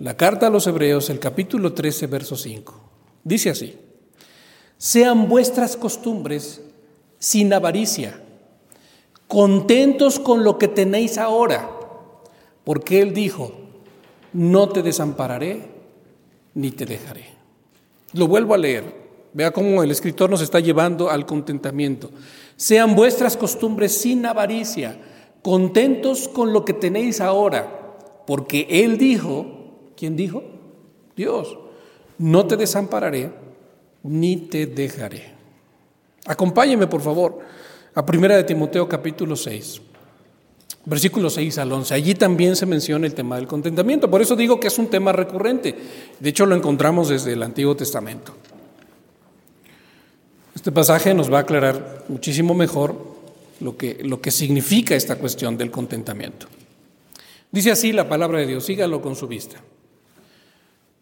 la 0.00 0.16
carta 0.16 0.48
a 0.48 0.50
los 0.50 0.66
Hebreos, 0.66 1.10
el 1.10 1.20
capítulo 1.20 1.74
13, 1.74 2.08
verso 2.08 2.34
5. 2.34 2.80
Dice 3.22 3.50
así, 3.50 3.78
sean 4.76 5.28
vuestras 5.28 5.76
costumbres 5.76 6.60
sin 7.20 7.52
avaricia, 7.52 8.20
contentos 9.28 10.18
con 10.18 10.42
lo 10.42 10.58
que 10.58 10.66
tenéis 10.66 11.18
ahora, 11.18 11.70
porque 12.64 13.00
Él 13.00 13.14
dijo, 13.14 13.52
no 14.32 14.70
te 14.70 14.82
desampararé 14.82 15.73
ni 16.54 16.70
te 16.70 16.86
dejaré. 16.86 17.26
Lo 18.12 18.28
vuelvo 18.28 18.54
a 18.54 18.58
leer. 18.58 19.04
Vea 19.32 19.50
cómo 19.50 19.82
el 19.82 19.90
escritor 19.90 20.30
nos 20.30 20.40
está 20.40 20.60
llevando 20.60 21.10
al 21.10 21.26
contentamiento. 21.26 22.10
Sean 22.56 22.94
vuestras 22.94 23.36
costumbres 23.36 23.92
sin 23.92 24.24
avaricia, 24.26 24.96
contentos 25.42 26.28
con 26.28 26.52
lo 26.52 26.64
que 26.64 26.72
tenéis 26.72 27.20
ahora, 27.20 27.96
porque 28.26 28.66
Él 28.70 28.96
dijo, 28.96 29.90
¿quién 29.96 30.14
dijo? 30.14 30.44
Dios, 31.16 31.58
no 32.18 32.46
te 32.46 32.56
desampararé 32.56 33.32
ni 34.04 34.36
te 34.36 34.66
dejaré. 34.66 35.32
Acompáñeme, 36.26 36.86
por 36.86 37.00
favor, 37.00 37.40
a 37.94 38.06
Primera 38.06 38.36
de 38.36 38.44
Timoteo 38.44 38.88
capítulo 38.88 39.34
6. 39.34 39.82
Versículo 40.86 41.30
6 41.30 41.58
al 41.58 41.72
11. 41.72 41.94
Allí 41.94 42.14
también 42.14 42.56
se 42.56 42.66
menciona 42.66 43.06
el 43.06 43.14
tema 43.14 43.36
del 43.36 43.46
contentamiento. 43.46 44.10
Por 44.10 44.20
eso 44.20 44.36
digo 44.36 44.60
que 44.60 44.68
es 44.68 44.78
un 44.78 44.88
tema 44.88 45.12
recurrente. 45.12 45.74
De 46.20 46.28
hecho, 46.28 46.44
lo 46.44 46.54
encontramos 46.54 47.08
desde 47.08 47.32
el 47.32 47.42
Antiguo 47.42 47.74
Testamento. 47.74 48.34
Este 50.54 50.70
pasaje 50.72 51.14
nos 51.14 51.32
va 51.32 51.38
a 51.38 51.40
aclarar 51.42 52.04
muchísimo 52.08 52.54
mejor 52.54 53.14
lo 53.60 53.76
que, 53.76 53.98
lo 54.02 54.20
que 54.20 54.30
significa 54.30 54.94
esta 54.94 55.16
cuestión 55.16 55.56
del 55.56 55.70
contentamiento. 55.70 56.46
Dice 57.50 57.70
así 57.70 57.92
la 57.92 58.08
palabra 58.08 58.40
de 58.40 58.46
Dios, 58.46 58.64
sígalo 58.64 59.00
con 59.00 59.16
su 59.16 59.26
vista. 59.26 59.56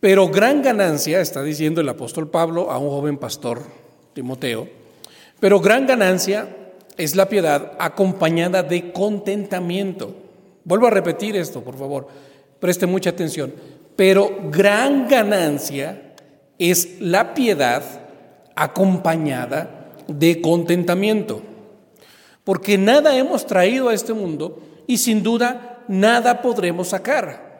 Pero 0.01 0.29
gran 0.29 0.63
ganancia, 0.63 1.21
está 1.21 1.43
diciendo 1.43 1.81
el 1.81 1.89
apóstol 1.89 2.29
Pablo 2.29 2.71
a 2.71 2.79
un 2.79 2.91
joven 2.91 3.19
pastor, 3.19 3.63
Timoteo, 4.15 4.69
pero 5.41 5.61
gran 5.61 5.87
ganancia 5.87 6.62
es 6.97 7.17
la 7.17 7.29
piedad 7.29 7.73
acompañada 7.79 8.63
de 8.63 8.93
contentamiento. 8.93 10.15
Vuelvo 10.65 10.87
a 10.87 10.91
repetir 10.91 11.37
esto, 11.37 11.63
por 11.63 11.77
favor, 11.77 12.09
preste 12.61 12.87
mucha 12.87 13.11
atención. 13.11 13.53
Pero 13.97 14.31
gran 14.51 15.09
ganancia 15.09 16.15
es 16.59 17.01
la 17.01 17.35
piedad 17.35 17.83
acompañada 18.55 19.93
de 20.07 20.41
contentamiento. 20.41 21.43
Porque 22.45 22.79
nada 22.79 23.17
hemos 23.17 23.47
traído 23.47 23.89
a 23.89 23.95
este 23.95 24.13
mundo 24.13 24.63
y 24.87 24.99
sin 24.99 25.23
duda 25.23 25.85
nada 25.89 26.43
podremos 26.43 26.89
sacar. 26.89 27.53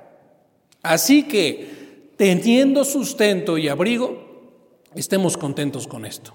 Así 0.83 1.25
que, 1.25 2.11
teniendo 2.17 2.85
sustento 2.85 3.57
y 3.57 3.69
abrigo, 3.69 4.23
estemos 4.95 5.37
contentos 5.37 5.87
con 5.87 6.05
esto. 6.05 6.35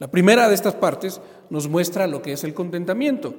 La 0.00 0.08
primera 0.08 0.48
de 0.48 0.54
estas 0.54 0.74
partes 0.74 1.20
nos 1.50 1.68
muestra 1.68 2.06
lo 2.06 2.22
que 2.22 2.32
es 2.32 2.42
el 2.42 2.54
contentamiento 2.54 3.34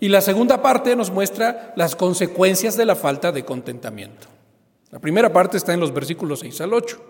y 0.00 0.08
la 0.08 0.20
segunda 0.20 0.60
parte 0.60 0.94
nos 0.94 1.10
muestra 1.10 1.72
las 1.76 1.96
consecuencias 1.96 2.76
de 2.76 2.84
la 2.84 2.94
falta 2.94 3.32
de 3.32 3.44
contentamiento. 3.44 4.28
La 4.90 4.98
primera 4.98 5.32
parte 5.32 5.56
está 5.56 5.72
en 5.72 5.80
los 5.80 5.94
versículos 5.94 6.40
6 6.40 6.60
al 6.60 6.74
8. 6.74 7.00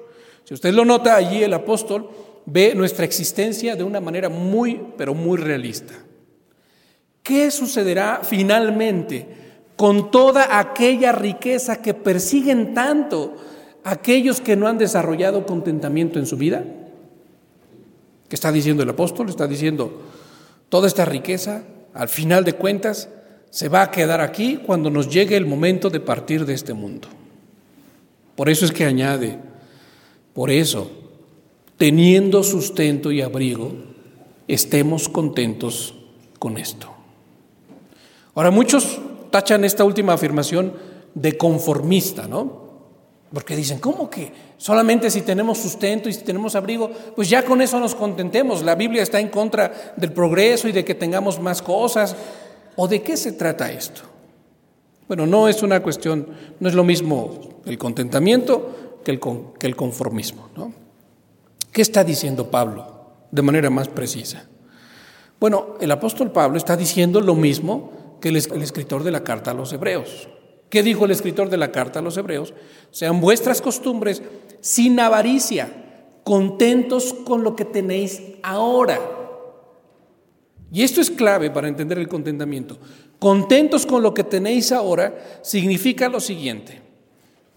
Si 0.44 0.54
usted 0.54 0.72
lo 0.72 0.84
nota, 0.84 1.16
allí 1.16 1.42
el 1.42 1.52
apóstol 1.54 2.08
ve 2.46 2.72
nuestra 2.76 3.04
existencia 3.04 3.74
de 3.74 3.82
una 3.82 4.00
manera 4.00 4.28
muy, 4.28 4.80
pero 4.96 5.12
muy 5.12 5.38
realista. 5.38 5.94
¿Qué 7.24 7.50
sucederá 7.50 8.20
finalmente 8.22 9.26
con 9.74 10.12
toda 10.12 10.56
aquella 10.60 11.10
riqueza 11.10 11.82
que 11.82 11.94
persiguen 11.94 12.74
tanto 12.74 13.34
aquellos 13.82 14.40
que 14.40 14.54
no 14.54 14.68
han 14.68 14.78
desarrollado 14.78 15.46
contentamiento 15.46 16.20
en 16.20 16.26
su 16.26 16.36
vida? 16.36 16.62
¿Qué 18.28 18.34
está 18.36 18.50
diciendo 18.50 18.82
el 18.82 18.90
apóstol? 18.90 19.28
Está 19.28 19.46
diciendo, 19.46 20.02
toda 20.68 20.86
esta 20.86 21.04
riqueza, 21.04 21.64
al 21.92 22.08
final 22.08 22.44
de 22.44 22.54
cuentas, 22.54 23.08
se 23.50 23.68
va 23.68 23.82
a 23.82 23.90
quedar 23.90 24.20
aquí 24.20 24.56
cuando 24.56 24.90
nos 24.90 25.08
llegue 25.08 25.36
el 25.36 25.46
momento 25.46 25.90
de 25.90 26.00
partir 26.00 26.44
de 26.44 26.54
este 26.54 26.74
mundo. 26.74 27.08
Por 28.34 28.48
eso 28.48 28.64
es 28.64 28.72
que 28.72 28.84
añade, 28.84 29.38
por 30.32 30.50
eso, 30.50 30.90
teniendo 31.76 32.42
sustento 32.42 33.12
y 33.12 33.20
abrigo, 33.20 33.72
estemos 34.48 35.08
contentos 35.08 35.94
con 36.38 36.58
esto. 36.58 36.92
Ahora, 38.34 38.50
muchos 38.50 38.98
tachan 39.30 39.64
esta 39.64 39.84
última 39.84 40.14
afirmación 40.14 40.72
de 41.14 41.36
conformista, 41.38 42.26
¿no? 42.26 42.64
Porque 43.32 43.56
dicen, 43.56 43.78
¿cómo 43.78 44.10
que 44.10 44.32
solamente 44.64 45.10
si 45.10 45.20
tenemos 45.20 45.58
sustento 45.58 46.08
y 46.08 46.14
si 46.14 46.22
tenemos 46.22 46.54
abrigo, 46.54 46.90
pues 47.14 47.28
ya 47.28 47.44
con 47.44 47.60
eso 47.60 47.78
nos 47.78 47.94
contentemos? 47.94 48.62
La 48.62 48.74
Biblia 48.74 49.02
está 49.02 49.20
en 49.20 49.28
contra 49.28 49.92
del 49.94 50.10
progreso 50.10 50.68
y 50.68 50.72
de 50.72 50.82
que 50.86 50.94
tengamos 50.94 51.38
más 51.38 51.60
cosas. 51.60 52.16
¿O 52.74 52.88
de 52.88 53.02
qué 53.02 53.18
se 53.18 53.32
trata 53.32 53.70
esto? 53.70 54.00
Bueno, 55.06 55.26
no 55.26 55.48
es 55.48 55.62
una 55.62 55.82
cuestión, 55.82 56.26
no 56.58 56.68
es 56.70 56.74
lo 56.74 56.82
mismo 56.82 57.60
el 57.66 57.76
contentamiento 57.76 59.00
que 59.04 59.10
el, 59.10 59.20
el 59.60 59.76
conformismo. 59.76 60.48
¿Qué 61.70 61.82
está 61.82 62.02
diciendo 62.02 62.50
Pablo 62.50 63.10
de 63.30 63.42
manera 63.42 63.68
más 63.68 63.88
precisa? 63.88 64.46
Bueno, 65.38 65.74
el 65.78 65.90
apóstol 65.90 66.32
Pablo 66.32 66.56
está 66.56 66.74
diciendo 66.74 67.20
lo 67.20 67.34
mismo 67.34 68.16
que 68.22 68.30
el, 68.30 68.36
escritor 68.36 69.02
de 69.02 69.10
la 69.10 69.22
carta 69.22 69.50
a 69.50 69.54
los 69.54 69.74
hebreos. 69.74 70.26
¿Qué 70.70 70.82
dijo 70.82 71.04
el 71.04 71.10
escritor 71.10 71.50
de 71.50 71.58
la 71.58 71.70
carta 71.70 71.98
a 71.98 72.02
los 72.02 72.16
hebreos? 72.16 72.54
Sean 72.90 73.20
vuestras 73.20 73.60
costumbres 73.60 74.22
sin 74.64 74.98
avaricia, 74.98 75.68
contentos 76.24 77.12
con 77.12 77.44
lo 77.44 77.54
que 77.54 77.66
tenéis 77.66 78.22
ahora. 78.42 78.98
Y 80.72 80.82
esto 80.82 81.02
es 81.02 81.10
clave 81.10 81.50
para 81.50 81.68
entender 81.68 81.98
el 81.98 82.08
contentamiento. 82.08 82.78
Contentos 83.18 83.84
con 83.84 84.02
lo 84.02 84.14
que 84.14 84.24
tenéis 84.24 84.72
ahora 84.72 85.40
significa 85.42 86.08
lo 86.08 86.18
siguiente, 86.18 86.80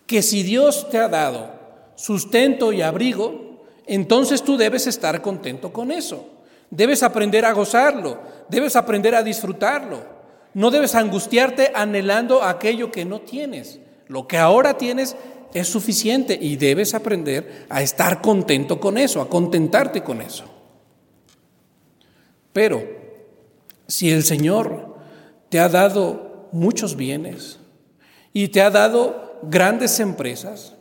que 0.05 0.21
si 0.21 0.43
Dios 0.43 0.89
te 0.89 0.97
ha 0.97 1.07
dado 1.07 1.53
sustento 1.95 2.73
y 2.73 2.81
abrigo, 2.81 3.63
entonces 3.85 4.43
tú 4.43 4.57
debes 4.57 4.85
estar 4.85 5.21
contento 5.21 5.71
con 5.71 5.93
eso. 5.93 6.27
Debes 6.69 7.03
aprender 7.03 7.45
a 7.45 7.53
gozarlo, 7.53 8.19
debes 8.49 8.75
aprender 8.75 9.15
a 9.15 9.23
disfrutarlo. 9.23 10.17
No 10.53 10.71
debes 10.71 10.93
angustiarte 10.93 11.71
anhelando 11.73 12.43
aquello 12.43 12.91
que 12.91 13.05
no 13.05 13.21
tienes. 13.21 13.79
Lo 14.07 14.27
que 14.27 14.37
ahora 14.37 14.77
tienes 14.77 15.15
es 15.53 15.67
suficiente 15.67 16.37
y 16.39 16.55
debes 16.55 16.93
aprender 16.93 17.65
a 17.69 17.81
estar 17.81 18.21
contento 18.21 18.79
con 18.79 18.97
eso, 18.97 19.21
a 19.21 19.29
contentarte 19.29 20.03
con 20.03 20.21
eso. 20.21 20.45
Pero 22.53 22.83
si 23.87 24.11
el 24.11 24.23
Señor 24.23 24.97
te 25.49 25.59
ha 25.59 25.69
dado 25.69 26.49
muchos 26.51 26.95
bienes 26.95 27.59
y 28.33 28.49
te 28.49 28.61
ha 28.61 28.69
dado 28.69 29.39
grandes 29.43 29.99
empresas, 29.99 30.73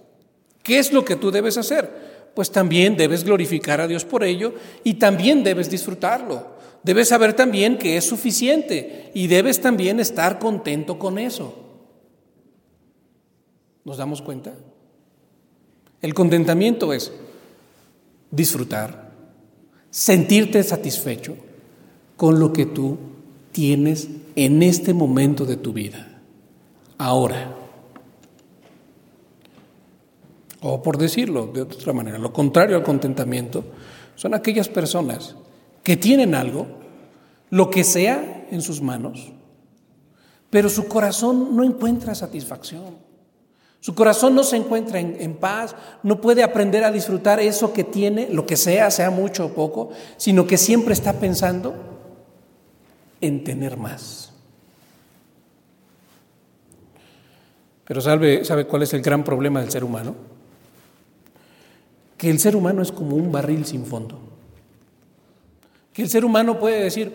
¿qué 0.62 0.78
es 0.78 0.92
lo 0.92 1.04
que 1.04 1.16
tú 1.16 1.30
debes 1.30 1.56
hacer? 1.56 2.30
Pues 2.34 2.50
también 2.50 2.96
debes 2.96 3.24
glorificar 3.24 3.80
a 3.80 3.86
Dios 3.86 4.04
por 4.04 4.24
ello 4.24 4.54
y 4.84 4.94
también 4.94 5.42
debes 5.42 5.70
disfrutarlo. 5.70 6.56
Debes 6.82 7.08
saber 7.08 7.32
también 7.32 7.78
que 7.78 7.96
es 7.96 8.04
suficiente 8.04 9.10
y 9.12 9.26
debes 9.26 9.60
también 9.60 9.98
estar 10.00 10.38
contento 10.38 10.98
con 10.98 11.18
eso. 11.18 11.65
¿Nos 13.86 13.98
damos 13.98 14.20
cuenta? 14.20 14.52
El 16.02 16.12
contentamiento 16.12 16.92
es 16.92 17.12
disfrutar, 18.32 19.12
sentirte 19.90 20.60
satisfecho 20.64 21.36
con 22.16 22.40
lo 22.40 22.52
que 22.52 22.66
tú 22.66 22.98
tienes 23.52 24.08
en 24.34 24.64
este 24.64 24.92
momento 24.92 25.46
de 25.46 25.56
tu 25.56 25.72
vida, 25.72 26.20
ahora. 26.98 27.54
O 30.62 30.82
por 30.82 30.98
decirlo 30.98 31.46
de 31.46 31.62
otra 31.62 31.92
manera, 31.92 32.18
lo 32.18 32.32
contrario 32.32 32.76
al 32.76 32.82
contentamiento 32.82 33.64
son 34.16 34.34
aquellas 34.34 34.68
personas 34.68 35.36
que 35.84 35.96
tienen 35.96 36.34
algo, 36.34 36.66
lo 37.50 37.70
que 37.70 37.84
sea 37.84 38.48
en 38.50 38.62
sus 38.62 38.82
manos, 38.82 39.30
pero 40.50 40.68
su 40.68 40.88
corazón 40.88 41.54
no 41.54 41.62
encuentra 41.62 42.16
satisfacción. 42.16 43.05
Su 43.86 43.94
corazón 43.94 44.34
no 44.34 44.42
se 44.42 44.56
encuentra 44.56 44.98
en, 44.98 45.36
paz, 45.36 45.76
no 46.02 46.20
puede 46.20 46.42
aprender 46.42 46.82
a 46.82 46.90
disfrutar 46.90 47.38
eso 47.38 47.72
que 47.72 47.84
tiene, 47.84 48.28
lo 48.32 48.44
que 48.44 48.56
sea, 48.56 48.90
sea 48.90 49.10
mucho 49.10 49.46
o 49.46 49.50
poco, 49.50 49.90
sino 50.16 50.44
que 50.44 50.58
siempre 50.58 50.92
está 50.92 51.12
pensando 51.20 51.72
en 53.20 53.44
tener 53.44 53.76
más. 53.76 54.32
Pero 57.84 58.00
¿sabe, 58.00 58.44
¿sabe 58.44 58.66
cuál 58.66 58.82
es 58.82 58.92
el 58.92 59.02
gran 59.02 59.22
problema 59.22 59.60
del 59.60 59.70
ser 59.70 59.84
humano? 59.84 60.16
Que 62.18 62.28
el 62.28 62.40
ser 62.40 62.56
humano 62.56 62.82
es 62.82 62.90
como 62.90 63.14
un 63.14 63.30
barril 63.30 63.64
sin 63.66 63.86
fondo. 63.86 64.18
Que 65.92 66.02
el 66.02 66.08
ser 66.08 66.24
humano 66.24 66.58
puede 66.58 66.82
decir, 66.82 67.14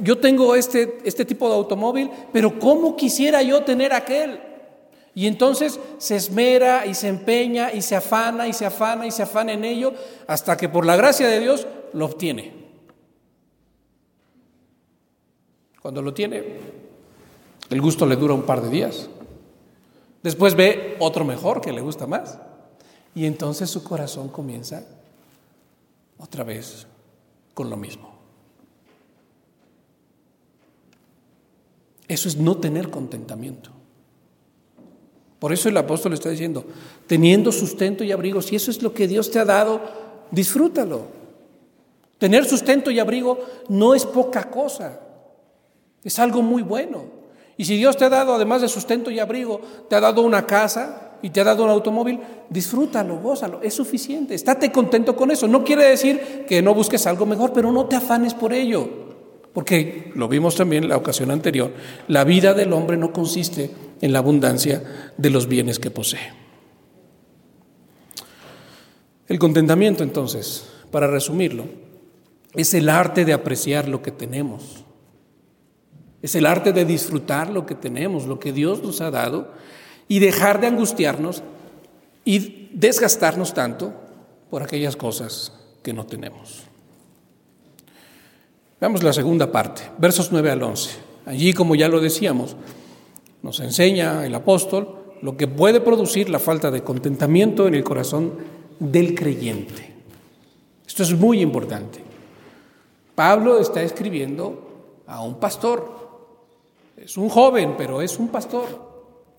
yo 0.00 0.18
tengo 0.18 0.54
este, 0.54 0.98
este 1.02 1.24
tipo 1.24 1.48
de 1.48 1.56
automóvil, 1.56 2.08
pero 2.32 2.60
¿cómo 2.60 2.94
quisiera 2.94 3.42
yo 3.42 3.64
tener 3.64 3.92
aquel? 3.92 4.51
Y 5.14 5.26
entonces 5.26 5.78
se 5.98 6.16
esmera 6.16 6.86
y 6.86 6.94
se 6.94 7.08
empeña 7.08 7.72
y 7.72 7.82
se 7.82 7.96
afana 7.96 8.48
y 8.48 8.52
se 8.52 8.64
afana 8.64 9.06
y 9.06 9.10
se 9.10 9.22
afana 9.22 9.52
en 9.52 9.64
ello 9.64 9.92
hasta 10.26 10.56
que 10.56 10.68
por 10.68 10.86
la 10.86 10.96
gracia 10.96 11.28
de 11.28 11.40
Dios 11.40 11.66
lo 11.92 12.06
obtiene. 12.06 12.54
Cuando 15.82 16.00
lo 16.00 16.14
tiene, 16.14 16.60
el 17.68 17.80
gusto 17.80 18.06
le 18.06 18.16
dura 18.16 18.34
un 18.34 18.44
par 18.44 18.62
de 18.62 18.70
días. 18.70 19.10
Después 20.22 20.54
ve 20.54 20.96
otro 21.00 21.24
mejor 21.24 21.60
que 21.60 21.72
le 21.72 21.80
gusta 21.80 22.06
más. 22.06 22.38
Y 23.14 23.26
entonces 23.26 23.68
su 23.68 23.84
corazón 23.84 24.28
comienza 24.28 24.84
otra 26.18 26.44
vez 26.44 26.86
con 27.52 27.68
lo 27.68 27.76
mismo. 27.76 28.12
Eso 32.08 32.28
es 32.28 32.36
no 32.36 32.56
tener 32.56 32.90
contentamiento. 32.90 33.81
Por 35.42 35.52
eso 35.52 35.68
el 35.68 35.76
apóstol 35.76 36.12
está 36.12 36.28
diciendo, 36.28 36.64
teniendo 37.08 37.50
sustento 37.50 38.04
y 38.04 38.12
abrigo, 38.12 38.40
si 38.40 38.54
eso 38.54 38.70
es 38.70 38.80
lo 38.80 38.94
que 38.94 39.08
Dios 39.08 39.28
te 39.28 39.40
ha 39.40 39.44
dado, 39.44 39.80
disfrútalo. 40.30 41.08
Tener 42.18 42.44
sustento 42.44 42.92
y 42.92 43.00
abrigo 43.00 43.40
no 43.68 43.92
es 43.92 44.06
poca 44.06 44.48
cosa, 44.48 45.00
es 46.04 46.16
algo 46.20 46.42
muy 46.42 46.62
bueno. 46.62 47.06
Y 47.56 47.64
si 47.64 47.76
Dios 47.76 47.96
te 47.96 48.04
ha 48.04 48.08
dado, 48.08 48.32
además 48.32 48.62
de 48.62 48.68
sustento 48.68 49.10
y 49.10 49.18
abrigo, 49.18 49.60
te 49.90 49.96
ha 49.96 50.00
dado 50.00 50.22
una 50.22 50.46
casa 50.46 51.14
y 51.22 51.30
te 51.30 51.40
ha 51.40 51.44
dado 51.44 51.64
un 51.64 51.70
automóvil, 51.70 52.20
disfrútalo, 52.48 53.18
gózalo, 53.18 53.62
es 53.62 53.74
suficiente, 53.74 54.36
estate 54.36 54.70
contento 54.70 55.16
con 55.16 55.32
eso. 55.32 55.48
No 55.48 55.64
quiere 55.64 55.86
decir 55.86 56.44
que 56.46 56.62
no 56.62 56.72
busques 56.72 57.04
algo 57.08 57.26
mejor, 57.26 57.52
pero 57.52 57.72
no 57.72 57.86
te 57.86 57.96
afanes 57.96 58.32
por 58.32 58.52
ello. 58.52 59.11
Porque 59.52 60.12
lo 60.14 60.28
vimos 60.28 60.56
también 60.56 60.84
en 60.84 60.88
la 60.90 60.96
ocasión 60.96 61.30
anterior, 61.30 61.72
la 62.08 62.24
vida 62.24 62.54
del 62.54 62.72
hombre 62.72 62.96
no 62.96 63.12
consiste 63.12 63.70
en 64.00 64.12
la 64.12 64.18
abundancia 64.18 65.12
de 65.16 65.30
los 65.30 65.46
bienes 65.46 65.78
que 65.78 65.90
posee. 65.90 66.32
El 69.28 69.38
contentamiento, 69.38 70.02
entonces, 70.02 70.68
para 70.90 71.06
resumirlo, 71.06 71.64
es 72.54 72.74
el 72.74 72.88
arte 72.88 73.24
de 73.24 73.32
apreciar 73.32 73.88
lo 73.88 74.02
que 74.02 74.10
tenemos. 74.10 74.84
Es 76.20 76.34
el 76.34 76.46
arte 76.46 76.72
de 76.72 76.84
disfrutar 76.84 77.50
lo 77.50 77.66
que 77.66 77.74
tenemos, 77.74 78.26
lo 78.26 78.38
que 78.38 78.52
Dios 78.52 78.82
nos 78.82 79.00
ha 79.00 79.10
dado, 79.10 79.52
y 80.08 80.18
dejar 80.18 80.60
de 80.60 80.66
angustiarnos 80.66 81.42
y 82.24 82.68
desgastarnos 82.72 83.54
tanto 83.54 83.92
por 84.50 84.62
aquellas 84.62 84.96
cosas 84.96 85.52
que 85.82 85.92
no 85.92 86.06
tenemos. 86.06 86.71
Veamos 88.82 89.04
la 89.04 89.12
segunda 89.12 89.52
parte, 89.52 89.82
versos 89.96 90.32
9 90.32 90.50
al 90.50 90.60
11. 90.60 90.90
Allí, 91.26 91.52
como 91.52 91.76
ya 91.76 91.86
lo 91.86 92.00
decíamos, 92.00 92.56
nos 93.40 93.60
enseña 93.60 94.26
el 94.26 94.34
apóstol 94.34 95.14
lo 95.22 95.36
que 95.36 95.46
puede 95.46 95.80
producir 95.80 96.28
la 96.28 96.40
falta 96.40 96.68
de 96.68 96.82
contentamiento 96.82 97.68
en 97.68 97.76
el 97.76 97.84
corazón 97.84 98.32
del 98.80 99.14
creyente. 99.14 99.94
Esto 100.84 101.04
es 101.04 101.14
muy 101.14 101.40
importante. 101.42 102.00
Pablo 103.14 103.60
está 103.60 103.82
escribiendo 103.82 105.02
a 105.06 105.22
un 105.22 105.36
pastor. 105.36 105.88
Es 106.96 107.16
un 107.16 107.28
joven, 107.28 107.76
pero 107.78 108.02
es 108.02 108.18
un 108.18 108.30
pastor. 108.30 108.66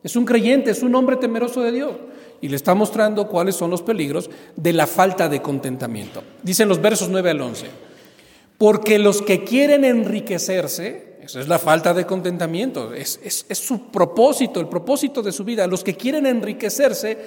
Es 0.01 0.15
un 0.15 0.23
creyente, 0.23 0.71
es 0.71 0.83
un 0.83 0.95
hombre 0.95 1.17
temeroso 1.17 1.59
de 1.59 1.73
Dios. 1.73 1.91
Y 2.39 2.47
le 2.47 2.55
está 2.55 2.75
mostrando 2.75 3.27
cuáles 3.27 3.57
son 3.57 3.71
los 3.71 3.81
peligros 3.81 4.29
de 4.55 4.71
la 4.71 4.87
falta 4.87 5.27
de 5.27 5.41
contentamiento. 5.41 6.23
Dicen 6.41 6.69
los 6.69 6.81
versos 6.81 7.09
9 7.09 7.31
al 7.31 7.41
11. 7.41 7.92
Porque 8.57 8.99
los 8.99 9.21
que 9.21 9.43
quieren 9.43 9.83
enriquecerse 9.85 11.13
eso 11.23 11.39
es 11.39 11.47
la 11.47 11.57
falta 11.57 11.93
de 11.93 12.05
contentamiento, 12.05 12.93
es, 12.93 13.45
su 13.51 13.87
propósito, 13.87 14.59
el 14.59 14.67
propósito 14.67 15.21
de 15.21 15.31
su 15.31 15.45
vida. 15.45 15.67
Los 15.67 15.81
que 15.81 15.95
quieren 15.95 16.25
enriquecerse 16.25 17.17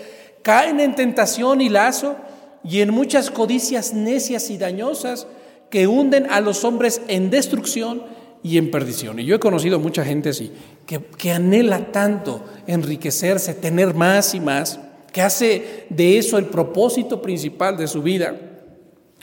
caen 0.43 0.81
en 0.81 0.95
tentación 0.95 1.63
y 1.63 1.71
lazo 1.71 2.15
y 2.63 2.83
en 2.83 2.93
muchas 2.93 3.31
codicias 3.31 3.95
necias 3.95 4.51
y 4.51 4.59
dañosas 4.59 5.27
que 5.71 5.87
hunden 5.87 6.27
a 6.31 6.43
los 6.43 6.63
hombres 6.65 7.01
en 7.09 7.31
destrucción 7.31 8.03
y 8.43 8.59
en 8.59 8.71
perdición. 8.71 9.19
Y 9.19 9.25
yo 9.25 9.37
he 9.37 9.41
conocido 9.41 9.81
mucha 9.81 10.05
gente 10.05 10.29
así, 10.29 10.53
que, 10.85 11.01
que, 11.01 11.33
anhela 11.33 11.91
tanto 11.91 12.45
enriquecerse, 12.67 13.55
tener 13.55 13.95
más 13.95 14.35
y 14.35 14.41
más, 14.41 14.79
que 15.11 15.23
hace 15.23 15.87
de 15.89 16.19
eso 16.19 16.37
el 16.37 16.45
propósito 16.45 17.23
principal 17.23 17.79
de 17.79 17.89
su 17.89 18.03
vida, 18.03 18.37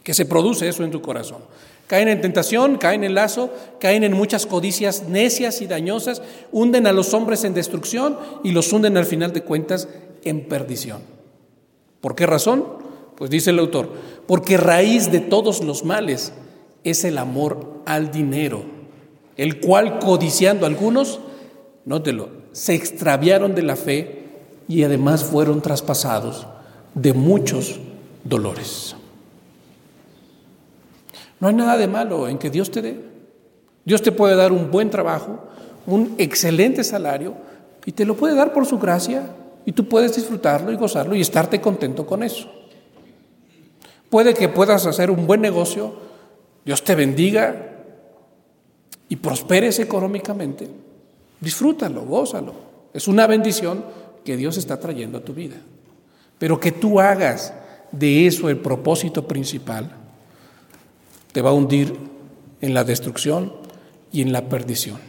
que 0.01 0.15
se 0.15 0.25
produce 0.25 0.67
eso 0.67 0.83
en 0.83 0.89
tu 0.89 0.99
corazón. 0.99 1.43
Caen 1.87 2.07
en 2.07 2.21
tentación, 2.21 2.77
caen 2.77 3.03
en 3.03 3.13
lazo, 3.13 3.49
caen 3.79 4.03
en 4.03 4.13
muchas 4.13 4.45
codicias 4.45 5.03
necias 5.09 5.61
y 5.61 5.67
dañosas, 5.67 6.21
hunden 6.51 6.87
a 6.87 6.93
los 6.93 7.13
hombres 7.13 7.43
en 7.43 7.53
destrucción 7.53 8.17
y 8.43 8.51
los 8.51 8.71
hunden 8.71 8.97
al 8.97 9.05
final 9.05 9.33
de 9.33 9.43
cuentas 9.43 9.87
en 10.23 10.47
perdición. 10.47 11.01
¿Por 11.99 12.15
qué 12.15 12.25
razón? 12.25 12.65
Pues 13.15 13.29
dice 13.29 13.51
el 13.51 13.59
autor, 13.59 13.91
porque 14.27 14.57
raíz 14.57 15.11
de 15.11 15.19
todos 15.19 15.63
los 15.63 15.83
males 15.83 16.33
es 16.83 17.03
el 17.03 17.17
amor 17.17 17.81
al 17.85 18.11
dinero, 18.11 18.63
el 19.37 19.59
cual 19.59 19.99
codiciando 19.99 20.65
algunos, 20.65 21.19
nótelo, 21.85 22.29
se 22.53 22.75
extraviaron 22.75 23.55
de 23.55 23.63
la 23.63 23.75
fe 23.75 24.23
y 24.67 24.83
además 24.83 25.23
fueron 25.23 25.61
traspasados 25.61 26.47
de 26.95 27.13
muchos 27.13 27.79
dolores. 28.23 28.95
No 31.43 31.49
hay 31.49 31.55
nada 31.55 31.75
de 31.75 31.89
malo 31.89 32.29
en 32.29 32.37
que 32.37 32.49
Dios 32.49 32.71
te 32.71 32.81
dé. 32.81 32.97
Dios 33.83 34.01
te 34.01 34.13
puede 34.13 34.33
dar 34.33 34.53
un 34.53 34.71
buen 34.71 34.89
trabajo, 34.89 35.39
un 35.85 36.15
excelente 36.17 36.85
salario, 36.85 37.33
y 37.85 37.91
te 37.91 38.05
lo 38.05 38.15
puede 38.15 38.33
dar 38.33 38.53
por 38.53 38.65
su 38.65 38.79
gracia, 38.79 39.27
y 39.65 39.73
tú 39.73 39.89
puedes 39.89 40.15
disfrutarlo 40.15 40.71
y 40.71 40.77
gozarlo 40.77 41.15
y 41.15 41.19
estarte 41.19 41.59
contento 41.59 42.05
con 42.05 42.23
eso. 42.23 42.49
Puede 44.09 44.33
que 44.33 44.47
puedas 44.47 44.85
hacer 44.85 45.11
un 45.11 45.27
buen 45.27 45.41
negocio, 45.41 45.93
Dios 46.63 46.81
te 46.81 46.95
bendiga 46.95 47.73
y 49.09 49.17
prosperes 49.17 49.79
económicamente. 49.79 50.69
Disfrútalo, 51.41 52.05
gózalo. 52.05 52.53
Es 52.93 53.09
una 53.09 53.27
bendición 53.27 53.83
que 54.23 54.37
Dios 54.37 54.55
está 54.55 54.79
trayendo 54.79 55.17
a 55.17 55.25
tu 55.25 55.33
vida. 55.33 55.57
Pero 56.39 56.57
que 56.57 56.71
tú 56.71 57.01
hagas 57.01 57.53
de 57.91 58.27
eso 58.27 58.47
el 58.47 58.59
propósito 58.59 59.27
principal 59.27 60.02
te 61.33 61.41
va 61.41 61.49
a 61.49 61.53
hundir 61.53 61.97
en 62.61 62.73
la 62.73 62.85
destrucción 62.85 63.51
y 64.11 64.21
en 64.21 64.31
la 64.31 64.47
perdición. 64.47 64.99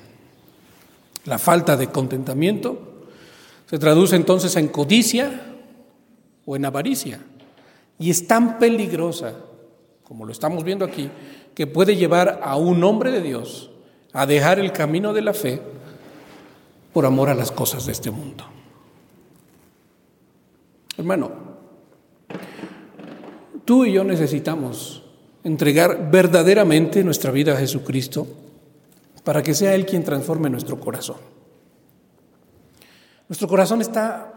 La 1.26 1.38
falta 1.38 1.76
de 1.76 1.88
contentamiento 1.88 3.04
se 3.70 3.78
traduce 3.78 4.16
entonces 4.16 4.56
en 4.56 4.68
codicia 4.68 5.54
o 6.44 6.56
en 6.56 6.64
avaricia 6.64 7.20
y 7.98 8.10
es 8.10 8.26
tan 8.26 8.58
peligrosa, 8.58 9.34
como 10.02 10.24
lo 10.24 10.32
estamos 10.32 10.64
viendo 10.64 10.84
aquí, 10.84 11.10
que 11.54 11.66
puede 11.66 11.94
llevar 11.94 12.40
a 12.42 12.56
un 12.56 12.82
hombre 12.82 13.12
de 13.12 13.20
Dios 13.20 13.70
a 14.12 14.26
dejar 14.26 14.58
el 14.58 14.72
camino 14.72 15.12
de 15.12 15.22
la 15.22 15.34
fe 15.34 15.62
por 16.92 17.06
amor 17.06 17.28
a 17.28 17.34
las 17.34 17.52
cosas 17.52 17.86
de 17.86 17.92
este 17.92 18.10
mundo. 18.10 18.44
Hermano, 20.96 21.32
tú 23.64 23.84
y 23.84 23.92
yo 23.92 24.04
necesitamos 24.04 25.03
entregar 25.44 26.10
verdaderamente 26.10 27.04
nuestra 27.04 27.30
vida 27.30 27.52
a 27.52 27.58
Jesucristo 27.58 28.26
para 29.22 29.42
que 29.42 29.54
sea 29.54 29.74
Él 29.74 29.86
quien 29.86 30.02
transforme 30.02 30.50
nuestro 30.50 30.80
corazón. 30.80 31.16
Nuestro 33.28 33.46
corazón 33.48 33.80
está 33.80 34.32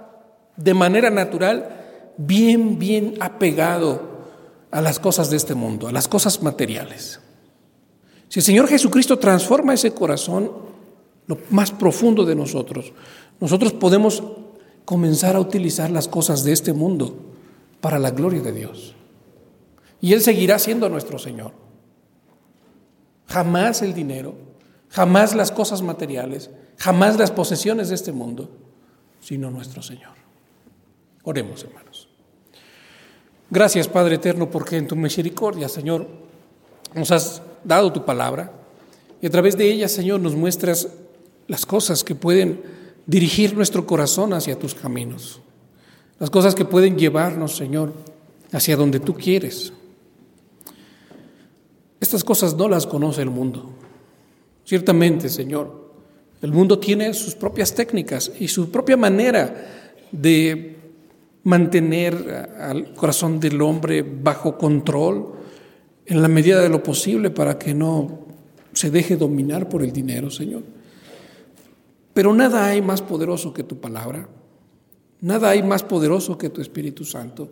de 0.56 0.74
manera 0.74 1.10
natural 1.10 2.14
bien, 2.18 2.78
bien 2.78 3.16
apegado 3.20 4.18
a 4.72 4.82
las 4.82 5.00
cosas 5.00 5.30
de 5.30 5.38
este 5.38 5.56
mundo, 5.56 5.88
a 5.88 5.92
las 5.92 6.08
cosas 6.08 6.42
materiales. 6.42 7.20
Si 8.28 8.40
el 8.40 8.46
Señor 8.46 8.68
Jesucristo 8.68 9.18
transforma 9.18 9.74
ese 9.74 9.92
corazón, 9.92 10.52
lo 11.28 11.38
más 11.50 11.72
profundo 11.72 12.26
de 12.26 12.36
nosotros, 12.36 12.94
nosotros 13.40 13.74
podemos 13.74 14.24
comenzar 14.86 15.36
a 15.36 15.40
utilizar 15.40 15.90
las 15.90 16.08
cosas 16.08 16.44
de 16.44 16.54
este 16.54 16.74
mundo 16.74 17.18
para 17.82 18.00
la 18.00 18.12
gloria 18.12 18.42
de 18.42 18.52
Dios. 18.52 18.96
Y 20.02 20.14
Él 20.14 20.22
seguirá 20.22 20.60
siendo 20.60 20.90
nuestro 20.90 21.20
Señor. 21.20 21.54
Jamás 23.28 23.82
el 23.82 23.94
dinero, 23.94 24.36
jamás 24.90 25.36
las 25.36 25.52
cosas 25.52 25.82
materiales, 25.82 26.50
jamás 26.78 27.18
las 27.18 27.32
posesiones 27.32 27.90
de 27.90 27.96
este 27.96 28.12
mundo, 28.12 28.50
sino 29.20 29.52
nuestro 29.52 29.82
Señor. 29.82 30.14
Oremos, 31.24 31.64
hermanos. 31.64 32.08
Gracias, 33.50 33.88
Padre 33.88 34.16
Eterno, 34.16 34.50
porque 34.50 34.78
en 34.78 34.88
tu 34.88 34.96
misericordia, 34.96 35.70
Señor, 35.70 36.08
nos 36.94 37.12
has 37.12 37.42
dado 37.64 37.92
tu 37.92 38.06
palabra 38.06 38.52
y 39.22 39.28
a 39.28 39.30
través 39.30 39.58
de 39.58 39.72
ella, 39.72 39.88
Señor, 39.88 40.20
nos 40.20 40.36
muestras 40.36 40.90
las 41.48 41.66
cosas 41.66 42.04
que 42.04 42.16
pueden 42.16 42.62
dirigir 43.06 43.56
nuestro 43.56 43.86
corazón 43.86 44.34
hacia 44.34 44.60
tus 44.60 44.76
caminos, 44.76 45.42
las 46.20 46.30
cosas 46.30 46.56
que 46.56 46.66
pueden 46.66 46.98
llevarnos, 46.98 47.56
Señor, 47.56 47.94
hacia 48.52 48.76
donde 48.76 49.00
tú 49.00 49.14
quieres. 49.14 49.74
Estas 52.00 52.24
cosas 52.24 52.56
no 52.56 52.68
las 52.68 52.86
conoce 52.86 53.22
el 53.22 53.30
mundo. 53.30 53.70
Ciertamente, 54.66 55.30
Señor, 55.30 55.88
el 56.42 56.52
mundo 56.52 56.78
tiene 56.78 57.14
sus 57.14 57.36
propias 57.36 57.74
técnicas 57.74 58.32
y 58.40 58.48
su 58.48 58.70
propia 58.70 58.98
manera 58.98 59.94
de 60.12 60.78
mantener 61.44 62.56
al 62.60 62.94
corazón 62.94 63.40
del 63.40 63.62
hombre 63.62 64.04
bajo 64.04 64.58
control 64.58 65.34
en 66.06 66.22
la 66.22 66.28
medida 66.28 66.62
de 66.62 66.70
lo 66.70 66.84
posible 66.84 67.30
para 67.30 67.58
que 67.58 67.74
no 67.74 68.28
se 68.74 68.92
deje 68.92 69.18
dominar 69.18 69.68
por 69.68 69.82
el 69.82 69.92
dinero, 69.92 70.30
Señor. 70.30 70.64
Pero 72.14 72.34
nada 72.34 72.68
hay 72.68 72.82
más 72.82 73.02
poderoso 73.02 73.54
que 73.54 73.64
tu 73.64 73.80
palabra, 73.80 74.28
nada 75.22 75.50
hay 75.50 75.64
más 75.64 75.84
poderoso 75.84 76.38
que 76.38 76.50
tu 76.50 76.62
Espíritu 76.62 77.06
Santo, 77.06 77.50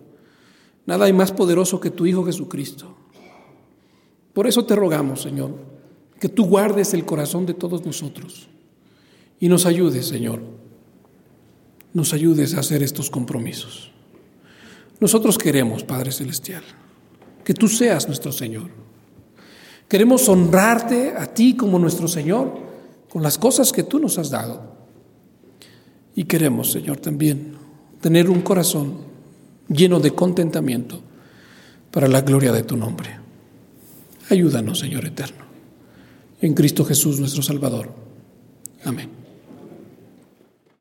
nada 0.85 1.05
hay 1.05 1.13
más 1.13 1.31
poderoso 1.31 1.79
que 1.79 1.89
tu 1.89 2.05
Hijo 2.05 2.25
Jesucristo. 2.25 3.04
Por 4.35 4.47
eso 4.47 4.65
te 4.65 4.75
rogamos, 4.75 5.21
Señor, 5.21 5.51
que 6.19 6.27
tú 6.27 6.43
guardes 6.43 6.93
el 6.93 7.05
corazón 7.05 7.45
de 7.45 7.53
todos 7.53 7.85
nosotros 7.85 8.49
y 9.39 9.47
nos 9.47 9.65
ayudes, 9.65 10.07
Señor, 10.07 10.41
nos 11.93 12.11
ayudes 12.11 12.53
a 12.53 12.59
hacer 12.59 12.83
estos 12.83 13.09
compromisos. 13.09 13.91
Nosotros 14.99 15.37
queremos, 15.37 15.85
Padre 15.85 16.11
Celestial, 16.11 16.63
que 17.45 17.53
tú 17.53 17.69
seas 17.69 18.07
nuestro 18.07 18.33
Señor. 18.33 18.69
Queremos 19.87 20.27
honrarte 20.27 21.13
a 21.17 21.27
ti 21.27 21.55
como 21.55 21.79
nuestro 21.79 22.09
Señor 22.09 22.59
con 23.09 23.23
las 23.23 23.37
cosas 23.37 23.71
que 23.71 23.83
tú 23.83 23.99
nos 23.99 24.17
has 24.17 24.31
dado. 24.31 24.75
Y 26.13 26.25
queremos, 26.25 26.73
Señor, 26.73 26.97
también 26.97 27.53
tener 28.01 28.29
un 28.29 28.41
corazón 28.41 28.97
lleno 29.69 30.01
de 30.01 30.11
contentamiento 30.11 30.99
para 31.89 32.09
la 32.09 32.19
gloria 32.19 32.51
de 32.51 32.63
tu 32.63 32.75
nombre. 32.75 33.24
Ayúdanos, 34.29 34.79
Señor 34.79 35.05
eterno. 35.05 35.45
En 36.41 36.53
Cristo 36.53 36.83
Jesús, 36.85 37.19
nuestro 37.19 37.41
Salvador. 37.41 37.93
Amén. 38.83 39.24